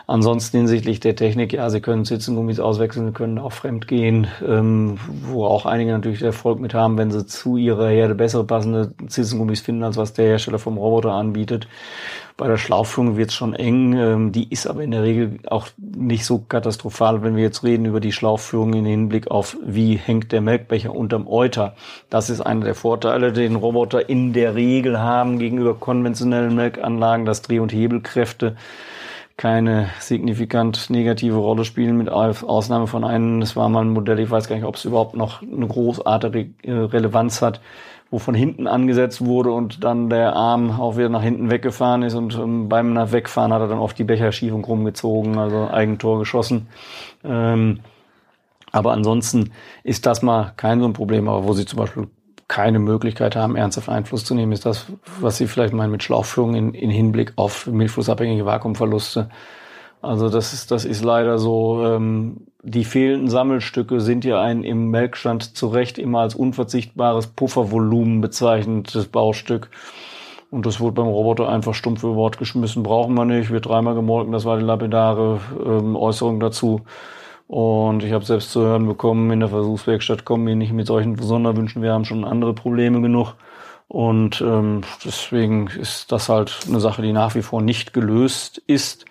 [0.08, 4.99] ansonsten hinsichtlich der Technik, ja, Sie können Sitzengummis auswechseln, Sie können auch fremd gehen, ähm,
[5.23, 9.60] wo auch einige natürlich Erfolg mit haben, wenn sie zu ihrer Herde bessere passende Sitzengummis
[9.60, 11.67] finden, als was der Hersteller vom Roboter anbietet bedeutet.
[12.36, 13.93] Bei der Schlauchführung wird es schon eng.
[13.93, 17.86] Ähm, die ist aber in der Regel auch nicht so katastrophal, wenn wir jetzt reden
[17.86, 21.76] über die Schlauchführung in Hinblick auf, wie hängt der Melkbecher unterm Euter.
[22.12, 27.41] Das ist einer der Vorteile, den Roboter in der Regel haben gegenüber konventionellen Melkanlagen, dass
[27.41, 28.56] Dreh- und Hebelkräfte
[29.36, 34.32] keine signifikant negative Rolle spielen, mit Ausnahme von einem, das war mal ein Modell, ich
[34.32, 37.62] weiß gar nicht, ob es überhaupt noch eine großartige Relevanz hat,
[38.10, 42.15] wo von hinten angesetzt wurde und dann der Arm auch wieder nach hinten weggefahren ist
[42.15, 46.67] und ähm, beim nach Wegfahren hat er dann oft die Becherschiefung rumgezogen, also Eigentor geschossen.
[47.24, 47.80] Ähm,
[48.72, 49.52] aber ansonsten
[49.84, 52.08] ist das mal kein so ein Problem, aber wo sie zum Beispiel
[52.48, 54.86] keine Möglichkeit haben, ernsthaft Einfluss zu nehmen, ist das,
[55.20, 59.30] was Sie vielleicht meinen mit Schlauchführung in, in Hinblick auf milchflussabhängige Vakuumverluste.
[60.08, 61.84] Also das ist, das ist leider so.
[61.84, 68.22] Ähm, die fehlenden Sammelstücke sind ja ein im Melkstand zu Recht immer als unverzichtbares Puffervolumen
[68.22, 69.70] bezeichnetes Baustück.
[70.50, 72.84] Und das wurde beim Roboter einfach stumpf über Bord geschmissen.
[72.84, 76.82] Brauchen wir nicht, wird dreimal gemolken, das war die lapidare ähm, Äußerung dazu.
[77.48, 81.17] Und ich habe selbst zu hören bekommen, in der Versuchswerkstatt kommen wir nicht mit solchen
[81.17, 83.36] Sonderwünschen, wir haben schon andere Probleme genug.
[83.89, 89.06] Und ähm, deswegen ist das halt eine Sache, die nach wie vor nicht gelöst ist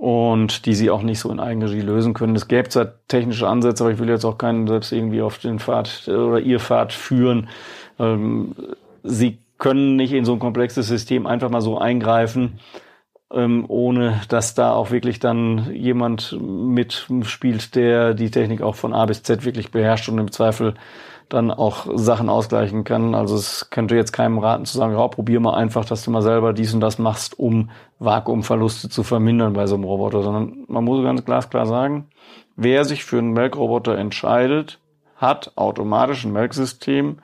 [0.00, 2.34] und die sie auch nicht so in Eigenregie lösen können.
[2.34, 5.58] Es gäbe zwar technische Ansätze, aber ich will jetzt auch keinen selbst irgendwie auf den
[5.58, 7.50] Pfad oder ihr Pfad führen.
[7.98, 8.54] Ähm,
[9.02, 12.60] sie können nicht in so ein komplexes System einfach mal so eingreifen,
[13.30, 19.04] ähm, ohne dass da auch wirklich dann jemand mitspielt, der die Technik auch von A
[19.04, 20.76] bis Z wirklich beherrscht und im Zweifel
[21.30, 23.14] dann auch Sachen ausgleichen kann.
[23.14, 26.22] Also es könnte jetzt keinem raten zu sagen, ja, probier mal einfach, dass du mal
[26.22, 30.84] selber dies und das machst, um Vakuumverluste zu vermindern bei so einem Roboter, sondern man
[30.84, 32.08] muss ganz glasklar sagen,
[32.56, 34.78] wer sich für einen Melkroboter entscheidet,
[35.16, 37.18] hat automatisch ein Melksystem,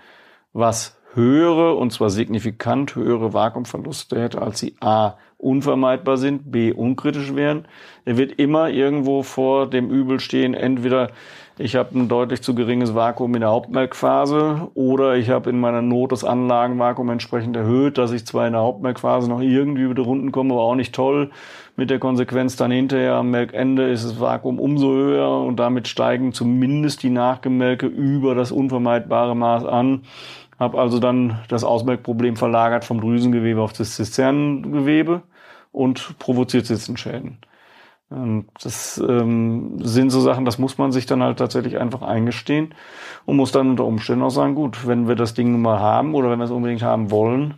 [0.52, 7.34] was höhere, und zwar signifikant höhere Vakuumverluste hätte, als sie A unvermeidbar sind, B unkritisch
[7.34, 7.66] wären.
[8.04, 11.10] Er wird immer irgendwo vor dem Übel stehen, entweder
[11.58, 15.80] ich habe ein deutlich zu geringes Vakuum in der Hauptmelkphase oder ich habe in meiner
[15.80, 20.02] Not das Anlagenvakuum entsprechend erhöht, dass ich zwar in der Hauptmelkphase noch irgendwie über die
[20.02, 21.30] Runden komme, aber auch nicht toll.
[21.74, 26.34] Mit der Konsequenz dann hinterher am Melkende ist das Vakuum umso höher und damit steigen
[26.34, 30.02] zumindest die Nachgemelke über das unvermeidbare Maß an.
[30.58, 35.22] Habe also dann das Ausmelkproblem verlagert vom Drüsengewebe auf das Zisternengewebe
[35.72, 37.38] und provoziert Sitzenschäden.
[38.10, 42.74] Ähm, das ähm, sind so Sachen, das muss man sich dann halt tatsächlich einfach eingestehen
[43.24, 46.30] und muss dann unter Umständen auch sagen, gut, wenn wir das Ding mal haben oder
[46.30, 47.54] wenn wir es unbedingt haben wollen,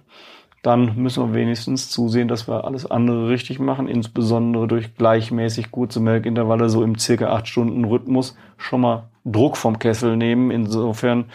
[0.62, 6.00] dann müssen wir wenigstens zusehen, dass wir alles andere richtig machen, insbesondere durch gleichmäßig kurze
[6.00, 10.50] Melkintervalle, so im circa acht Stunden Rhythmus, schon mal Druck vom Kessel nehmen.
[10.50, 11.26] Insofern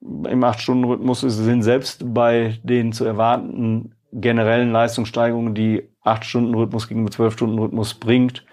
[0.00, 6.54] im acht Stunden Rhythmus sind selbst bei den zu erwartenden generellen Leistungssteigerungen, die acht Stunden
[6.54, 8.44] Rhythmus gegenüber zwölf Stunden Rhythmus bringt,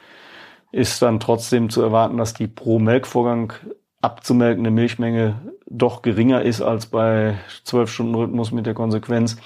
[0.73, 3.53] ist dann trotzdem zu erwarten, dass die pro Melkvorgang
[4.01, 9.37] abzumelkende Milchmenge doch geringer ist als bei 12 Stunden Rhythmus mit der Konsequenz,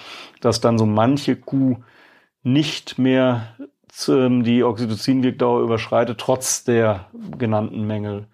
[0.42, 1.78] dass dann so manche Kuh
[2.44, 3.56] nicht mehr
[4.08, 8.28] die Oxytocin-Wirkdauer überschreitet, trotz der genannten Mängel.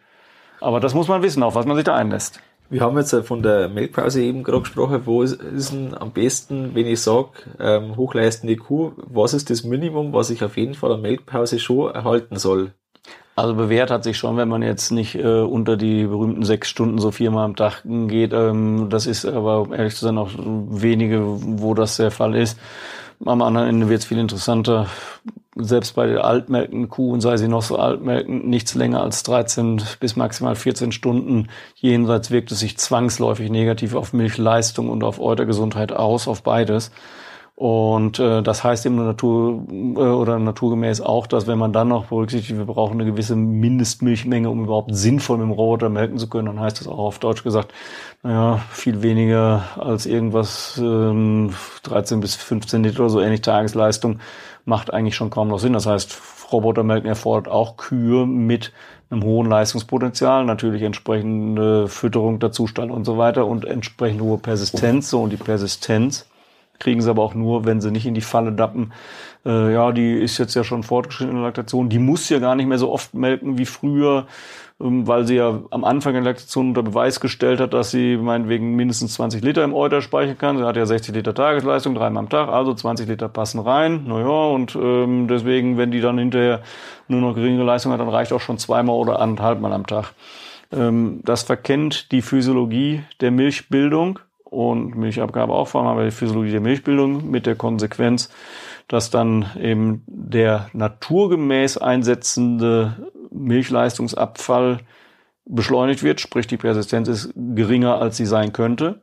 [0.62, 2.42] Aber das muss man wissen, auf was man sich da einlässt.
[2.70, 5.02] Wir haben jetzt von der Melkpause eben gerade gesprochen.
[5.06, 7.30] Wo ist, ist denn am besten, wenn ich sage,
[7.60, 11.94] ähm, hochleistende Kuh, was ist das Minimum, was ich auf jeden Fall an Melkpause schon
[11.94, 12.74] erhalten soll?
[13.36, 17.00] Also bewährt hat sich schon, wenn man jetzt nicht äh, unter die berühmten sechs Stunden
[17.00, 18.32] so viermal am Tag geht.
[18.32, 22.60] Ähm, das ist aber, um ehrlich zu sein, auch wenige, wo das der Fall ist.
[23.26, 24.88] Am anderen Ende wird es viel interessanter.
[25.56, 29.82] Selbst bei der altmelkenden Kuh, und sei sie noch so altmelkend, nichts länger als 13
[30.00, 35.92] bis maximal 14 Stunden jenseits wirkt es sich zwangsläufig negativ auf Milchleistung und auf Eutergesundheit
[35.92, 36.92] aus, auf beides.
[37.64, 42.08] Und äh, das heißt im Natur äh, oder naturgemäß auch, dass wenn man dann noch
[42.08, 46.48] berücksichtigt, wir brauchen eine gewisse Mindestmilchmenge, um überhaupt sinnvoll mit dem Roboter melken zu können,
[46.48, 47.74] dann heißt das auch auf Deutsch gesagt,
[48.22, 54.20] naja, viel weniger als irgendwas ähm, 13 bis 15 Liter oder so ähnlich Tagesleistung
[54.66, 55.72] macht eigentlich schon kaum noch Sinn.
[55.72, 56.20] Das heißt,
[56.52, 58.74] Robotermelken erfordert auch Kühe mit
[59.10, 65.10] einem hohen Leistungspotenzial, natürlich entsprechende Fütterung dazu Stall und so weiter und entsprechend hohe Persistenz.
[65.10, 66.26] So, und die Persistenz
[66.80, 68.94] kriegen sie aber auch nur, wenn sie nicht in die Falle dappen.
[69.46, 71.90] Äh, ja, die ist jetzt ja schon fortgeschritten in der Laktation.
[71.90, 74.26] Die muss ja gar nicht mehr so oft melken wie früher,
[74.82, 78.76] ähm, weil sie ja am Anfang der Laktation unter Beweis gestellt hat, dass sie meinetwegen
[78.76, 80.58] mindestens 20 Liter im Euter speichern kann.
[80.58, 84.06] Sie hat ja 60 Liter Tagesleistung, dreimal am Tag, also 20 Liter passen rein.
[84.08, 86.62] Naja, und ähm, deswegen, wenn die dann hinterher
[87.08, 90.14] nur noch geringere Leistung hat, dann reicht auch schon zweimal oder anderthalbmal am Tag.
[90.72, 94.20] Ähm, das verkennt die Physiologie der Milchbildung
[94.54, 98.30] und Milchabgabe auch vor allem, aber die Physiologie der Milchbildung mit der Konsequenz,
[98.88, 104.80] dass dann eben der naturgemäß einsetzende Milchleistungsabfall
[105.46, 109.02] beschleunigt wird, sprich die Persistenz ist geringer, als sie sein könnte.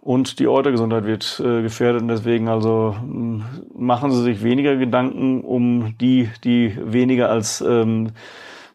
[0.00, 5.42] Und die Eutergesundheit wird äh, gefährdet und deswegen also mh, machen Sie sich weniger Gedanken
[5.42, 8.12] um die, die weniger als ähm,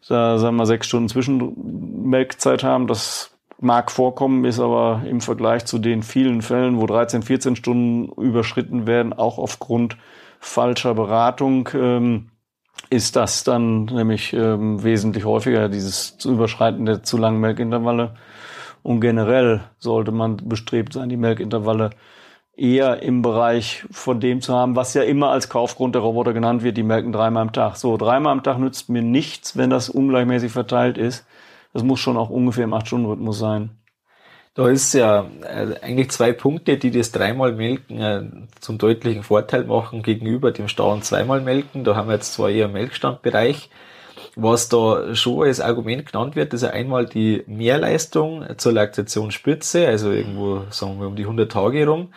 [0.06, 2.86] da, sagen wir sechs Stunden Zwischenmelkzeit haben.
[2.86, 8.12] Das mag vorkommen, ist aber im Vergleich zu den vielen Fällen, wo 13, 14 Stunden
[8.20, 9.96] überschritten werden, auch aufgrund
[10.40, 12.30] falscher Beratung, ähm,
[12.90, 18.14] ist das dann nämlich ähm, wesentlich häufiger, dieses Überschreiten der zu langen Melkintervalle.
[18.82, 21.90] Und generell sollte man bestrebt sein, die Melkintervalle
[22.56, 26.62] eher im Bereich von dem zu haben, was ja immer als Kaufgrund der Roboter genannt
[26.62, 27.76] wird, die melken dreimal am Tag.
[27.76, 31.24] So, dreimal am Tag nützt mir nichts, wenn das ungleichmäßig verteilt ist
[31.74, 33.70] das muss schon auch ungefähr im 8-Stunden-Rhythmus sein.
[34.54, 38.22] Da ist ja äh, eigentlich zwei Punkte, die das dreimal melken äh,
[38.60, 41.82] zum deutlichen Vorteil machen gegenüber dem Stau zweimal melken.
[41.82, 43.68] Da haben wir jetzt zwar eher Melkstandbereich.
[44.36, 50.12] Was da schon als Argument genannt wird, ist ja einmal die Mehrleistung zur Laktationsspitze, also
[50.12, 52.12] irgendwo sagen wir um die 100 Tage rum.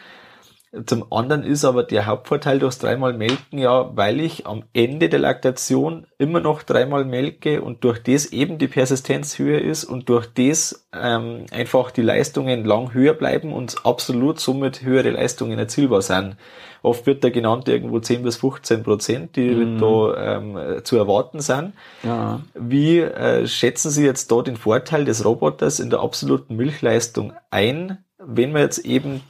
[0.85, 5.19] Zum anderen ist aber der Hauptvorteil durchs dreimal Melken ja, weil ich am Ende der
[5.19, 10.27] Laktation immer noch dreimal melke und durch das eben die Persistenz höher ist und durch
[10.33, 16.37] das ähm, einfach die Leistungen lang höher bleiben und absolut somit höhere Leistungen erzielbar sind.
[16.83, 19.79] Oft wird da genannt irgendwo 10 bis 15 Prozent, die mhm.
[19.79, 21.73] da ähm, zu erwarten sind.
[22.03, 22.41] Ja.
[22.53, 27.97] Wie äh, schätzen Sie jetzt da den Vorteil des Roboters in der absoluten Milchleistung ein,
[28.19, 29.21] wenn man jetzt eben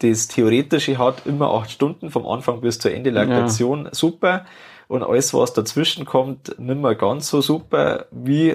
[0.00, 3.94] das Theoretische hat immer acht Stunden vom Anfang bis zur Ende Laktation, ja.
[3.94, 4.44] super.
[4.88, 8.06] Und alles, was dazwischen kommt, nicht mehr ganz so super.
[8.10, 8.54] Wie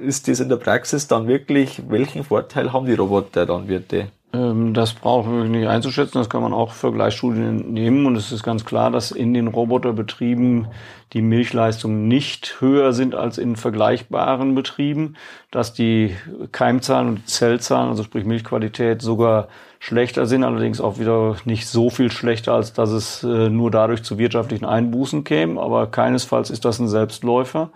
[0.00, 1.82] ist das in der Praxis dann wirklich?
[1.88, 4.06] Welchen Vorteil haben die Roboter dann wirklich?
[4.32, 8.06] Ähm, das brauchen wir nicht einzuschätzen, das kann man auch Vergleichsstudien nehmen.
[8.06, 10.68] Und es ist ganz klar, dass in den Roboterbetrieben
[11.12, 15.16] die Milchleistungen nicht höher sind als in vergleichbaren Betrieben,
[15.50, 16.16] dass die
[16.52, 22.10] Keimzahlen und Zellzahlen, also sprich Milchqualität, sogar schlechter sind, allerdings auch wieder nicht so viel
[22.10, 26.78] schlechter, als dass es äh, nur dadurch zu wirtschaftlichen Einbußen käme, aber keinesfalls ist das
[26.78, 27.70] ein Selbstläufer.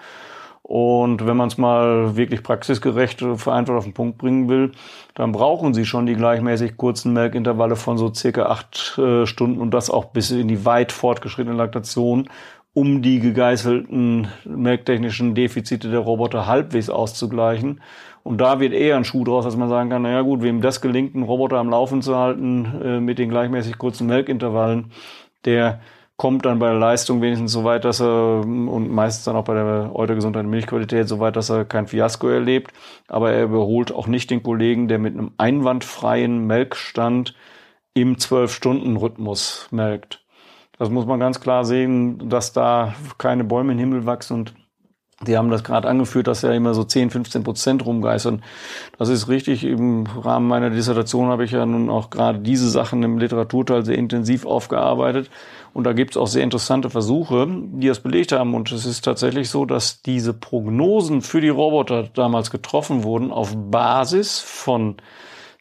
[0.68, 4.72] Und wenn man es mal wirklich praxisgerecht vereinfacht auf den Punkt bringen will,
[5.14, 9.70] dann brauchen Sie schon die gleichmäßig kurzen Melkintervalle von so circa acht äh, Stunden und
[9.70, 12.28] das auch bis in die weit fortgeschrittene Laktation,
[12.74, 17.80] um die gegeißelten melktechnischen Defizite der Roboter halbwegs auszugleichen.
[18.24, 20.80] Und da wird eher ein Schuh draus, dass man sagen kann, naja gut, wem das
[20.80, 24.90] gelingt, einen Roboter am Laufen zu halten äh, mit den gleichmäßig kurzen Melkintervallen,
[25.44, 25.78] der
[26.16, 29.54] kommt dann bei der Leistung wenigstens so weit, dass er und meistens dann auch bei
[29.54, 32.72] der Eutergesundheit und Milchqualität so weit, dass er kein Fiasko erlebt.
[33.08, 37.34] Aber er überholt auch nicht den Kollegen, der mit einem einwandfreien Melkstand
[37.94, 40.24] im Zwölf-Stunden-Rhythmus melkt.
[40.78, 44.54] Das muss man ganz klar sehen, dass da keine Bäume im Himmel wachsen und
[45.22, 48.42] die haben das gerade angeführt, dass ja immer so 10, 15 Prozent rumgeistern.
[48.98, 49.64] Das ist richtig.
[49.64, 53.96] Im Rahmen meiner Dissertation habe ich ja nun auch gerade diese Sachen im Literaturteil sehr
[53.96, 55.30] intensiv aufgearbeitet.
[55.72, 58.54] Und da gibt es auch sehr interessante Versuche, die das belegt haben.
[58.54, 63.54] Und es ist tatsächlich so, dass diese Prognosen für die Roboter damals getroffen wurden auf
[63.56, 64.96] Basis von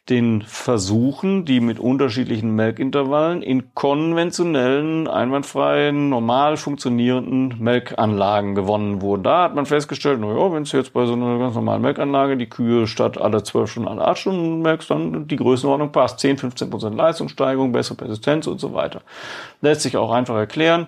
[0.08, 9.24] den Versuchen, die mit unterschiedlichen Melkintervallen in konventionellen, einwandfreien, normal funktionierenden Melkanlagen gewonnen wurden.
[9.24, 12.48] Da hat man festgestellt, naja, wenn es jetzt bei so einer ganz normalen Melkanlage die
[12.48, 16.20] Kühe statt alle zwölf Stunden, alle acht Stunden melkst, dann die Größenordnung passt.
[16.20, 19.00] 10, 15 Prozent Leistungssteigerung, bessere Persistenz und so weiter.
[19.60, 20.86] Lässt sich auch einfach erklären.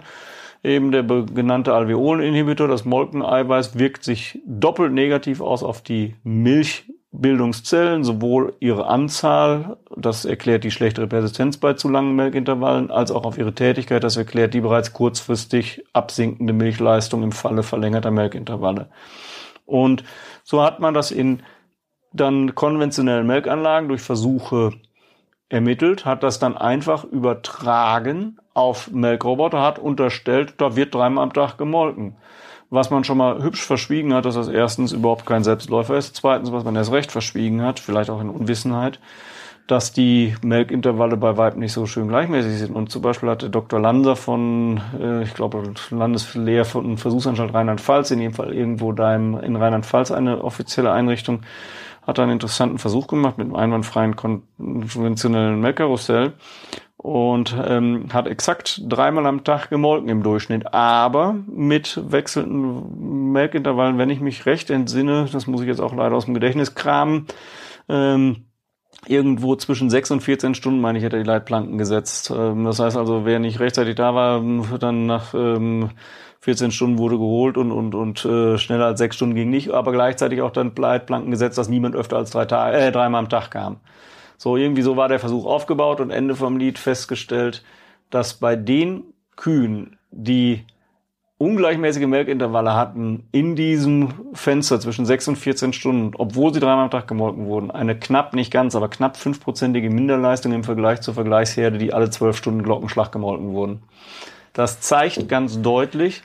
[0.63, 8.05] Eben der genannte Alveoleninhibitor, das Molkeneiweiß, wirkt sich doppelt negativ aus auf die Milch Milchbildungszellen,
[8.05, 13.39] sowohl ihre Anzahl, das erklärt die schlechtere Persistenz bei zu langen Melkintervallen, als auch auf
[13.39, 18.89] ihre Tätigkeit, das erklärt die bereits kurzfristig absinkende Milchleistung im Falle verlängerter Melkintervalle.
[19.65, 20.05] Und
[20.45, 21.43] so hat man das in
[22.13, 24.73] dann konventionellen Melkanlagen durch Versuche
[25.49, 31.59] ermittelt, hat das dann einfach übertragen auf Melkroboter, hat unterstellt, da wird dreimal am Tag
[31.59, 32.17] gemolken.
[32.71, 36.53] Was man schon mal hübsch verschwiegen hat, dass das erstens überhaupt kein Selbstläufer ist, zweitens,
[36.53, 39.01] was man erst recht verschwiegen hat, vielleicht auch in Unwissenheit,
[39.67, 42.77] dass die Melkintervalle bei Weib nicht so schön gleichmäßig sind.
[42.77, 43.81] Und zum Beispiel hatte Dr.
[43.81, 49.57] Lanser von, äh, ich glaube, Landeslehr von Versuchsanstalt Rheinland-Pfalz, in jedem Fall irgendwo da in
[49.57, 51.41] Rheinland-Pfalz eine offizielle Einrichtung,
[52.07, 56.33] hat einen interessanten Versuch gemacht mit einem einwandfreien konventionellen Melkkarussell
[56.99, 64.11] und ähm, hat exakt dreimal am Tag gemolken im Durchschnitt, aber mit wechselnden Melkintervallen, wenn
[64.11, 67.27] ich mich recht entsinne, das muss ich jetzt auch leider aus dem Gedächtnis kramen,
[67.89, 68.49] ähm,
[69.07, 72.33] irgendwo zwischen 6 und 14 Stunden, meine ich, hätte die Leitplanken gesetzt.
[72.37, 74.43] Ähm, das heißt also, wer nicht rechtzeitig da war,
[74.79, 75.91] dann nach ähm,
[76.41, 79.93] 14 Stunden wurde geholt und, und, und äh, schneller als sechs Stunden ging nicht, aber
[79.93, 83.53] gleichzeitig auch dann Leitplanken gesetzt, dass niemand öfter als drei Tage, äh, dreimal am Tag
[83.53, 83.79] kam.
[84.39, 87.65] So, irgendwie so war der Versuch aufgebaut und Ende vom Lied festgestellt,
[88.09, 89.03] dass bei den
[89.37, 90.65] Kühen, die
[91.39, 96.91] ungleichmäßige Melkintervalle hatten in diesem Fenster zwischen 6 und 14 Stunden, obwohl sie dreimal am
[96.91, 101.79] Tag gemolken wurden, eine knapp, nicht ganz, aber knapp fünfprozentige Minderleistung im Vergleich zur Vergleichsherde,
[101.79, 103.83] die alle zwölf Stunden Glockenschlag gemolken wurden.
[104.53, 106.23] Das zeigt ganz deutlich,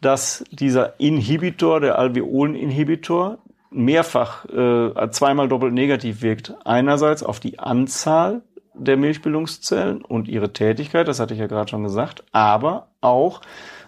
[0.00, 3.38] dass dieser Inhibitor, der Alveoleninhibitor,
[3.74, 6.54] mehrfach äh, zweimal doppelt negativ wirkt.
[6.64, 8.42] Einerseits auf die Anzahl
[8.74, 13.40] der Milchbildungszellen und ihre Tätigkeit, das hatte ich ja gerade schon gesagt, aber auch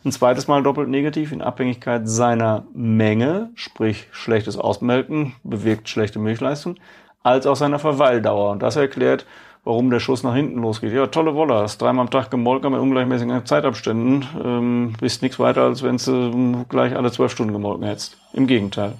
[0.05, 6.77] ein zweites Mal doppelt negativ in Abhängigkeit seiner Menge, sprich schlechtes Ausmelken bewirkt schlechte Milchleistung,
[7.23, 8.53] als auch seiner Verweildauer.
[8.53, 9.27] Und das erklärt,
[9.65, 10.93] warum der Schuss nach hinten losgeht.
[10.93, 15.63] Ja, tolle Wolle, hast dreimal am Tag gemolken mit ungleichmäßigen Zeitabständen, ähm, bist nichts weiter,
[15.63, 18.17] als wenn du ähm, gleich alle zwölf Stunden gemolken hättest.
[18.33, 18.95] Im Gegenteil.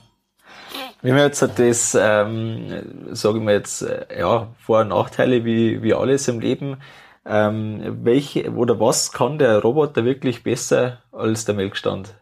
[1.07, 5.95] Wir jetzt das, ähm, sage ich mal jetzt, äh, ja, Vor- und Nachteile wie, wie
[5.95, 6.79] alles im Leben,
[7.25, 12.13] ähm, welche oder was kann der Roboter wirklich besser als der Melkstand?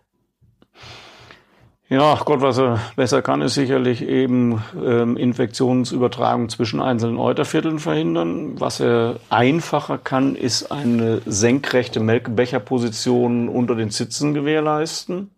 [1.89, 8.61] Ja, Gott, was er besser kann, ist sicherlich eben ähm, Infektionsübertragung zwischen einzelnen Eutervierteln verhindern.
[8.61, 15.31] Was er einfacher kann, ist eine senkrechte Melkbecherposition unter den Sitzen gewährleisten.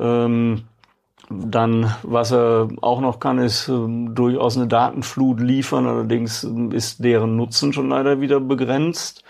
[0.00, 0.64] Ähm,
[1.30, 5.86] dann, was er auch noch kann, ist ähm, durchaus eine Datenflut liefern.
[5.86, 9.24] Allerdings ähm, ist deren Nutzen schon leider wieder begrenzt.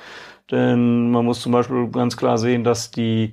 [0.51, 3.33] Denn man muss zum Beispiel ganz klar sehen, dass die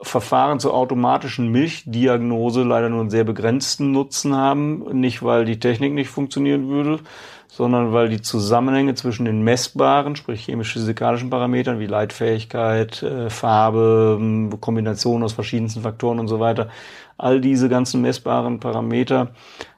[0.00, 5.00] Verfahren zur automatischen Milchdiagnose leider nur einen sehr begrenzten Nutzen haben.
[5.00, 6.98] Nicht, weil die Technik nicht funktionieren würde,
[7.46, 14.50] sondern weil die Zusammenhänge zwischen den messbaren, sprich chemisch-physikalischen Parametern wie Leitfähigkeit, äh, Farbe, ähm,
[14.60, 16.68] Kombination aus verschiedensten Faktoren und so weiter,
[17.22, 19.30] all diese ganzen messbaren Parameter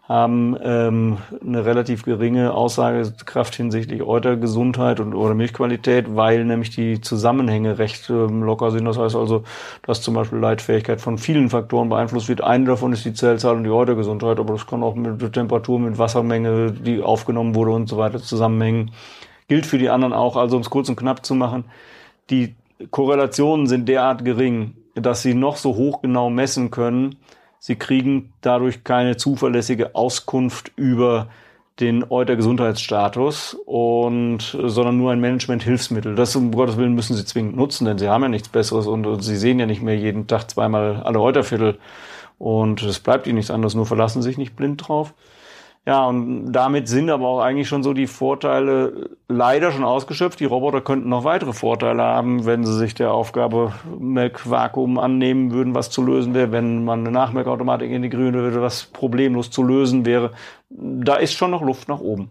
[0.08, 1.16] haben ähm,
[1.46, 8.42] eine relativ geringe Aussagekraft hinsichtlich Eutergesundheit und oder Milchqualität, weil nämlich die Zusammenhänge recht ähm,
[8.42, 8.84] locker sind.
[8.84, 9.44] Das heißt also,
[9.82, 12.42] dass zum Beispiel Leitfähigkeit von vielen Faktoren beeinflusst wird.
[12.42, 15.96] Eine davon ist die Zellzahl und die Eutergesundheit, aber das kann auch mit Temperatur, mit
[15.96, 18.90] Wassermenge, die aufgenommen wurde und so weiter zusammenhängen.
[19.48, 20.36] Gilt für die anderen auch.
[20.36, 21.64] Also um es kurz und knapp zu machen,
[22.28, 22.54] die
[22.90, 27.16] Korrelationen sind derart gering, dass sie noch so hoch genau messen können,
[27.66, 31.28] Sie kriegen dadurch keine zuverlässige Auskunft über
[31.80, 36.14] den Euter-Gesundheitsstatus und sondern nur ein Management-Hilfsmittel.
[36.14, 39.06] Das um Gottes Willen müssen sie zwingend nutzen, denn sie haben ja nichts Besseres und,
[39.06, 41.78] und sie sehen ja nicht mehr jeden Tag zweimal alle Euterviertel
[42.38, 45.14] und es bleibt ihnen nichts anderes, nur verlassen sich nicht blind drauf.
[45.86, 50.40] Ja, und damit sind aber auch eigentlich schon so die Vorteile leider schon ausgeschöpft.
[50.40, 55.74] Die Roboter könnten noch weitere Vorteile haben, wenn sie sich der Aufgabe Melkvakuum annehmen würden,
[55.74, 60.30] was zu lösen wäre, wenn man eine Nachmelkautomatik integrieren würde, was problemlos zu lösen wäre.
[60.70, 62.30] Da ist schon noch Luft nach oben.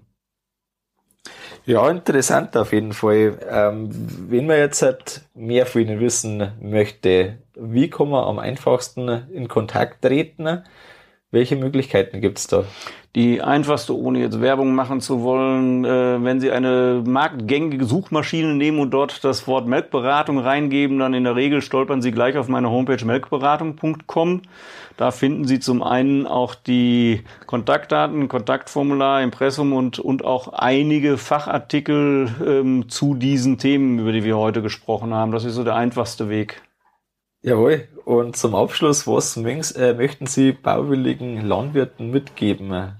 [1.65, 3.37] Ja, interessant auf jeden Fall.
[3.49, 3.89] Ähm,
[4.29, 9.47] wenn man jetzt halt mehr von Ihnen wissen möchte, wie kann man am einfachsten in
[9.47, 10.63] Kontakt treten?
[11.33, 12.63] Welche Möglichkeiten gibt es da?
[13.15, 18.77] Die einfachste, ohne jetzt Werbung machen zu wollen, äh, wenn Sie eine marktgängige Suchmaschine nehmen
[18.77, 22.69] und dort das Wort Melkberatung reingeben, dann in der Regel stolpern Sie gleich auf meine
[22.69, 24.43] Homepage melkberatung.com.
[24.95, 32.29] Da finden Sie zum einen auch die Kontaktdaten, Kontaktformular, Impressum und, und auch einige Fachartikel
[32.45, 35.31] ähm, zu diesen Themen, über die wir heute gesprochen haben.
[35.31, 36.61] Das ist so der einfachste Weg.
[37.41, 37.87] Jawohl.
[38.05, 42.97] Und zum Abschluss, was äh, möchten Sie bauwilligen Landwirten mitgeben?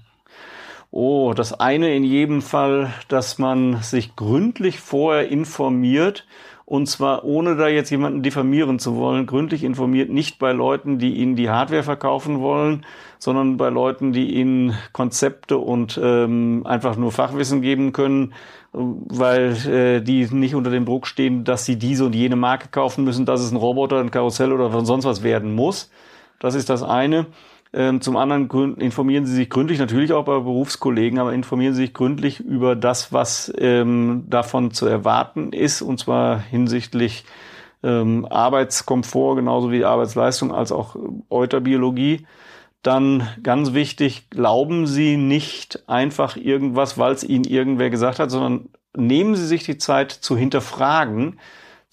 [0.90, 6.26] Oh, das eine in jedem Fall, dass man sich gründlich vorher informiert
[6.66, 11.16] und zwar ohne da jetzt jemanden diffamieren zu wollen, gründlich informiert, nicht bei Leuten, die
[11.16, 12.86] ihnen die Hardware verkaufen wollen,
[13.18, 18.32] sondern bei Leuten, die ihnen Konzepte und ähm, einfach nur Fachwissen geben können,
[18.72, 23.04] weil äh, die nicht unter dem Druck stehen, dass sie diese und jene Marke kaufen
[23.04, 25.90] müssen, dass es ein Roboter, ein Karussell oder sonst was werden muss.
[26.38, 27.26] Das ist das eine.
[27.76, 31.92] Ähm, zum anderen informieren Sie sich gründlich, natürlich auch bei Berufskollegen, aber informieren Sie sich
[31.92, 37.24] gründlich über das, was ähm, davon zu erwarten ist, und zwar hinsichtlich
[37.82, 40.94] ähm, Arbeitskomfort genauso wie Arbeitsleistung als auch
[41.30, 42.26] Euterbiologie.
[42.82, 48.68] Dann ganz wichtig, glauben Sie nicht einfach irgendwas, weil es Ihnen irgendwer gesagt hat, sondern
[48.96, 51.40] nehmen Sie sich die Zeit zu hinterfragen,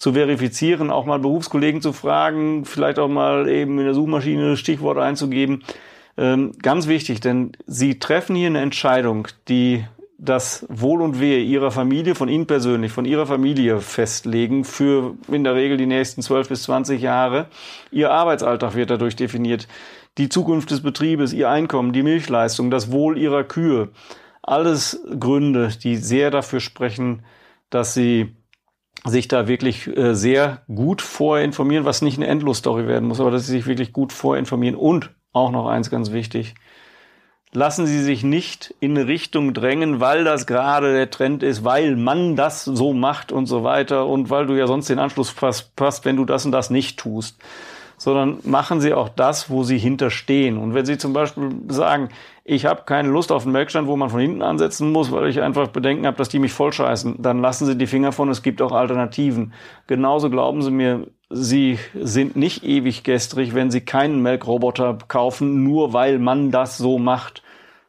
[0.02, 5.00] zu verifizieren, auch mal Berufskollegen zu fragen, vielleicht auch mal eben in der Suchmaschine Stichworte
[5.00, 5.62] einzugeben.
[6.16, 9.84] Ähm, ganz wichtig, denn Sie treffen hier eine Entscheidung, die
[10.18, 15.44] das Wohl und Wehe Ihrer Familie, von Ihnen persönlich, von Ihrer Familie festlegen für in
[15.44, 17.46] der Regel die nächsten 12 bis 20 Jahre.
[17.92, 19.68] Ihr Arbeitsalltag wird dadurch definiert.
[20.18, 23.90] Die Zukunft des Betriebes, Ihr Einkommen, die Milchleistung, das Wohl Ihrer Kühe.
[24.42, 27.22] Alles Gründe, die sehr dafür sprechen,
[27.70, 28.32] dass Sie
[29.04, 33.46] sich da wirklich äh, sehr gut vorinformieren, was nicht eine Endlosstory werden muss, aber dass
[33.46, 36.54] sie sich wirklich gut vorinformieren und auch noch eins ganz wichtig.
[37.54, 41.96] Lassen Sie sich nicht in eine Richtung drängen, weil das gerade der Trend ist, weil
[41.96, 46.04] man das so macht und so weiter und weil du ja sonst den Anschluss passt,
[46.06, 47.38] wenn du das und das nicht tust
[48.02, 50.58] sondern machen Sie auch das, wo Sie hinterstehen.
[50.58, 52.08] Und wenn Sie zum Beispiel sagen,
[52.44, 55.40] ich habe keine Lust auf einen Melkstand, wo man von hinten ansetzen muss, weil ich
[55.40, 58.60] einfach Bedenken habe, dass die mich vollscheißen, dann lassen Sie die Finger von, es gibt
[58.60, 59.52] auch Alternativen.
[59.86, 65.92] Genauso glauben Sie mir, Sie sind nicht ewig gestrig, wenn Sie keinen Melkroboter kaufen, nur
[65.92, 67.42] weil man das so macht.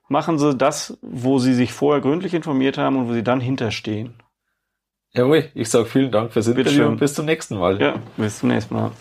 [0.07, 4.13] Machen Sie das, wo Sie sich vorher gründlich informiert haben und wo Sie dann hinterstehen.
[5.13, 7.79] Jawohl, ich sage vielen Dank fürs Interview und bis zum nächsten Mal.
[7.81, 8.91] Ja, bis zum nächsten Mal.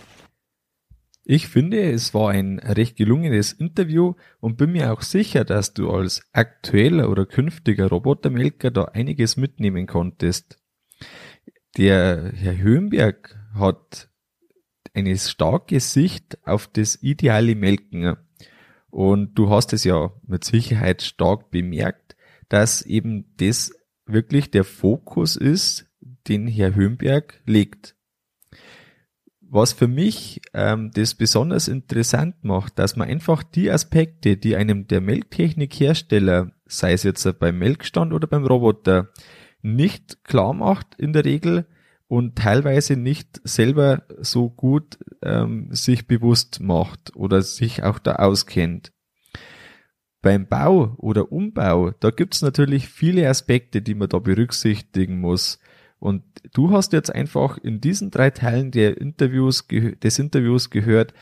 [1.25, 5.91] Ich finde, es war ein recht gelungenes Interview und bin mir auch sicher, dass du
[5.91, 10.59] als aktueller oder künftiger Robotermelker da einiges mitnehmen konntest.
[11.77, 14.11] Der Herr Höhenberg hat
[14.95, 18.17] eine starke Sicht auf das ideale Melken.
[18.91, 22.17] Und du hast es ja mit Sicherheit stark bemerkt,
[22.49, 23.73] dass eben das
[24.07, 25.87] wirklich der Fokus ist,
[26.29, 27.95] den Herr Höhenberg legt
[29.53, 34.89] was für mich ähm, das besonders interessant macht, dass man einfach die Aspekte, die einem
[34.89, 39.11] der Melktechnikhersteller, sei es jetzt beim Melkstand oder beim Roboter,
[39.61, 41.67] nicht klar macht in der Regel
[42.09, 48.91] und teilweise nicht selber so gut ähm, sich bewusst macht oder sich auch da auskennt.
[50.23, 55.59] Beim Bau oder Umbau, da gibt's natürlich viele Aspekte, die man da berücksichtigen muss.
[56.03, 61.15] Und du hast jetzt einfach in diesen drei Teilen der Interviews, des Interviews gehört,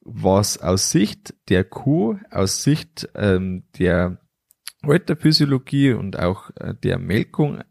[0.00, 4.22] was aus Sicht der Kuh, aus Sicht ähm, der
[4.86, 7.62] Euterphysiologie und auch äh, der Melkung,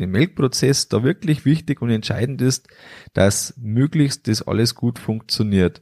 [0.00, 2.66] den Melkprozess da wirklich wichtig und entscheidend ist,
[3.12, 5.80] dass möglichst das alles gut funktioniert.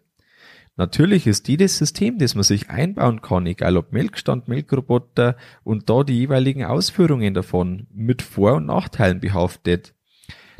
[0.76, 6.04] Natürlich ist jedes System, das man sich einbauen kann, egal ob Melkstand, Melkroboter und da
[6.04, 9.94] die jeweiligen Ausführungen davon mit Vor- und Nachteilen behaftet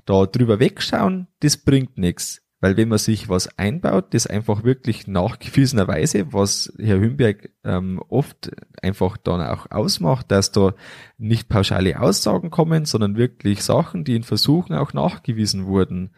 [0.09, 2.43] da drüber wegschauen, das bringt nichts.
[2.61, 8.51] Weil wenn man sich was einbaut, das einfach wirklich nachgewiesenerweise, was Herr Hümberg ähm, oft
[8.83, 10.75] einfach dann auch ausmacht, dass da
[11.19, 16.11] nicht pauschale Aussagen kommen, sondern wirklich Sachen, die in Versuchen auch nachgewiesen wurden.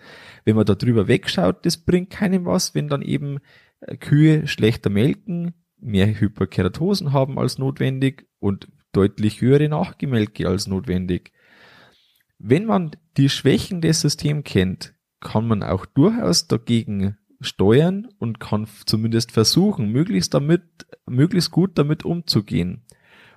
[0.47, 3.41] Wenn man da drüber wegschaut, das bringt keinem was, wenn dann eben
[3.81, 11.33] äh, Kühe schlechter melken, mehr Hyperkeratosen haben als notwendig und deutlich höhere Nachgemelke als notwendig.
[12.43, 18.67] Wenn man die Schwächen des Systems kennt, kann man auch durchaus dagegen steuern und kann
[18.87, 22.87] zumindest versuchen, möglichst damit, möglichst gut damit umzugehen.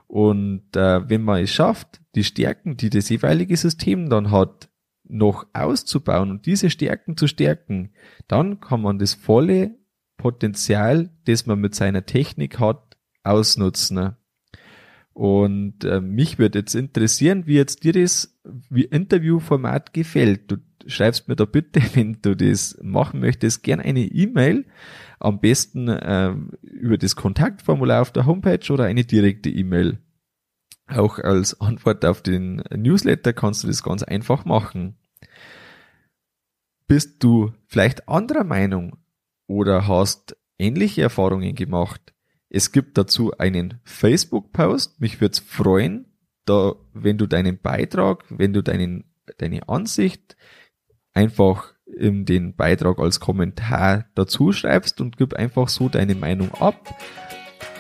[0.08, 4.70] Und äh, wenn man es schafft, die Stärken, die das jeweilige System dann hat,
[5.04, 7.94] noch auszubauen und diese Stärken zu stärken,
[8.30, 9.76] dann kann man das volle
[10.16, 14.16] Potenzial, das man mit seiner Technik hat, ausnutzen.
[15.14, 18.36] Und äh, mich würde jetzt interessieren, wie jetzt dir das
[18.72, 20.52] Interviewformat gefällt.
[20.52, 20.58] Du
[20.88, 24.66] schreibst mir da bitte, wenn du das machen möchtest, gern eine E-Mail.
[25.20, 26.34] Am besten äh,
[26.64, 30.00] über das Kontaktformular auf der Homepage oder eine direkte E-Mail.
[30.88, 34.98] Auch als Antwort auf den Newsletter kannst du das ganz einfach machen.
[36.88, 38.98] Bist du vielleicht anderer Meinung
[39.48, 42.14] oder hast ähnliche Erfahrungen gemacht?
[42.56, 45.02] Es gibt dazu einen Facebook-Post.
[45.02, 46.06] Mich würde es freuen,
[46.46, 49.06] da, wenn du deinen Beitrag, wenn du deinen,
[49.40, 50.38] deine Ansicht
[51.16, 56.96] einfach in den Beitrag als Kommentar dazu schreibst und gib einfach so deine Meinung ab.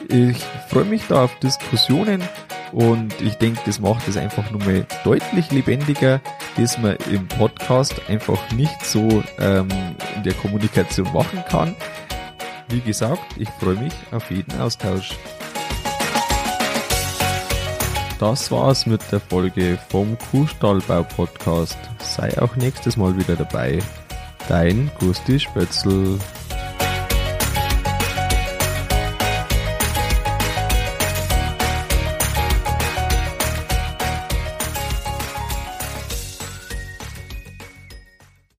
[0.09, 0.37] Ich
[0.69, 2.23] freue mich da auf Diskussionen
[2.71, 6.19] und ich denke, das macht es einfach nur mal deutlich lebendiger,
[6.57, 9.67] dass man im Podcast einfach nicht so ähm,
[10.15, 11.75] in der Kommunikation machen kann.
[12.69, 15.11] Wie gesagt, ich freue mich auf jeden Austausch.
[18.19, 21.77] Das war's mit der Folge vom Kuhstallbau Podcast.
[21.99, 23.79] Sei auch nächstes Mal wieder dabei.
[24.47, 26.17] Dein Gusti Spötzl.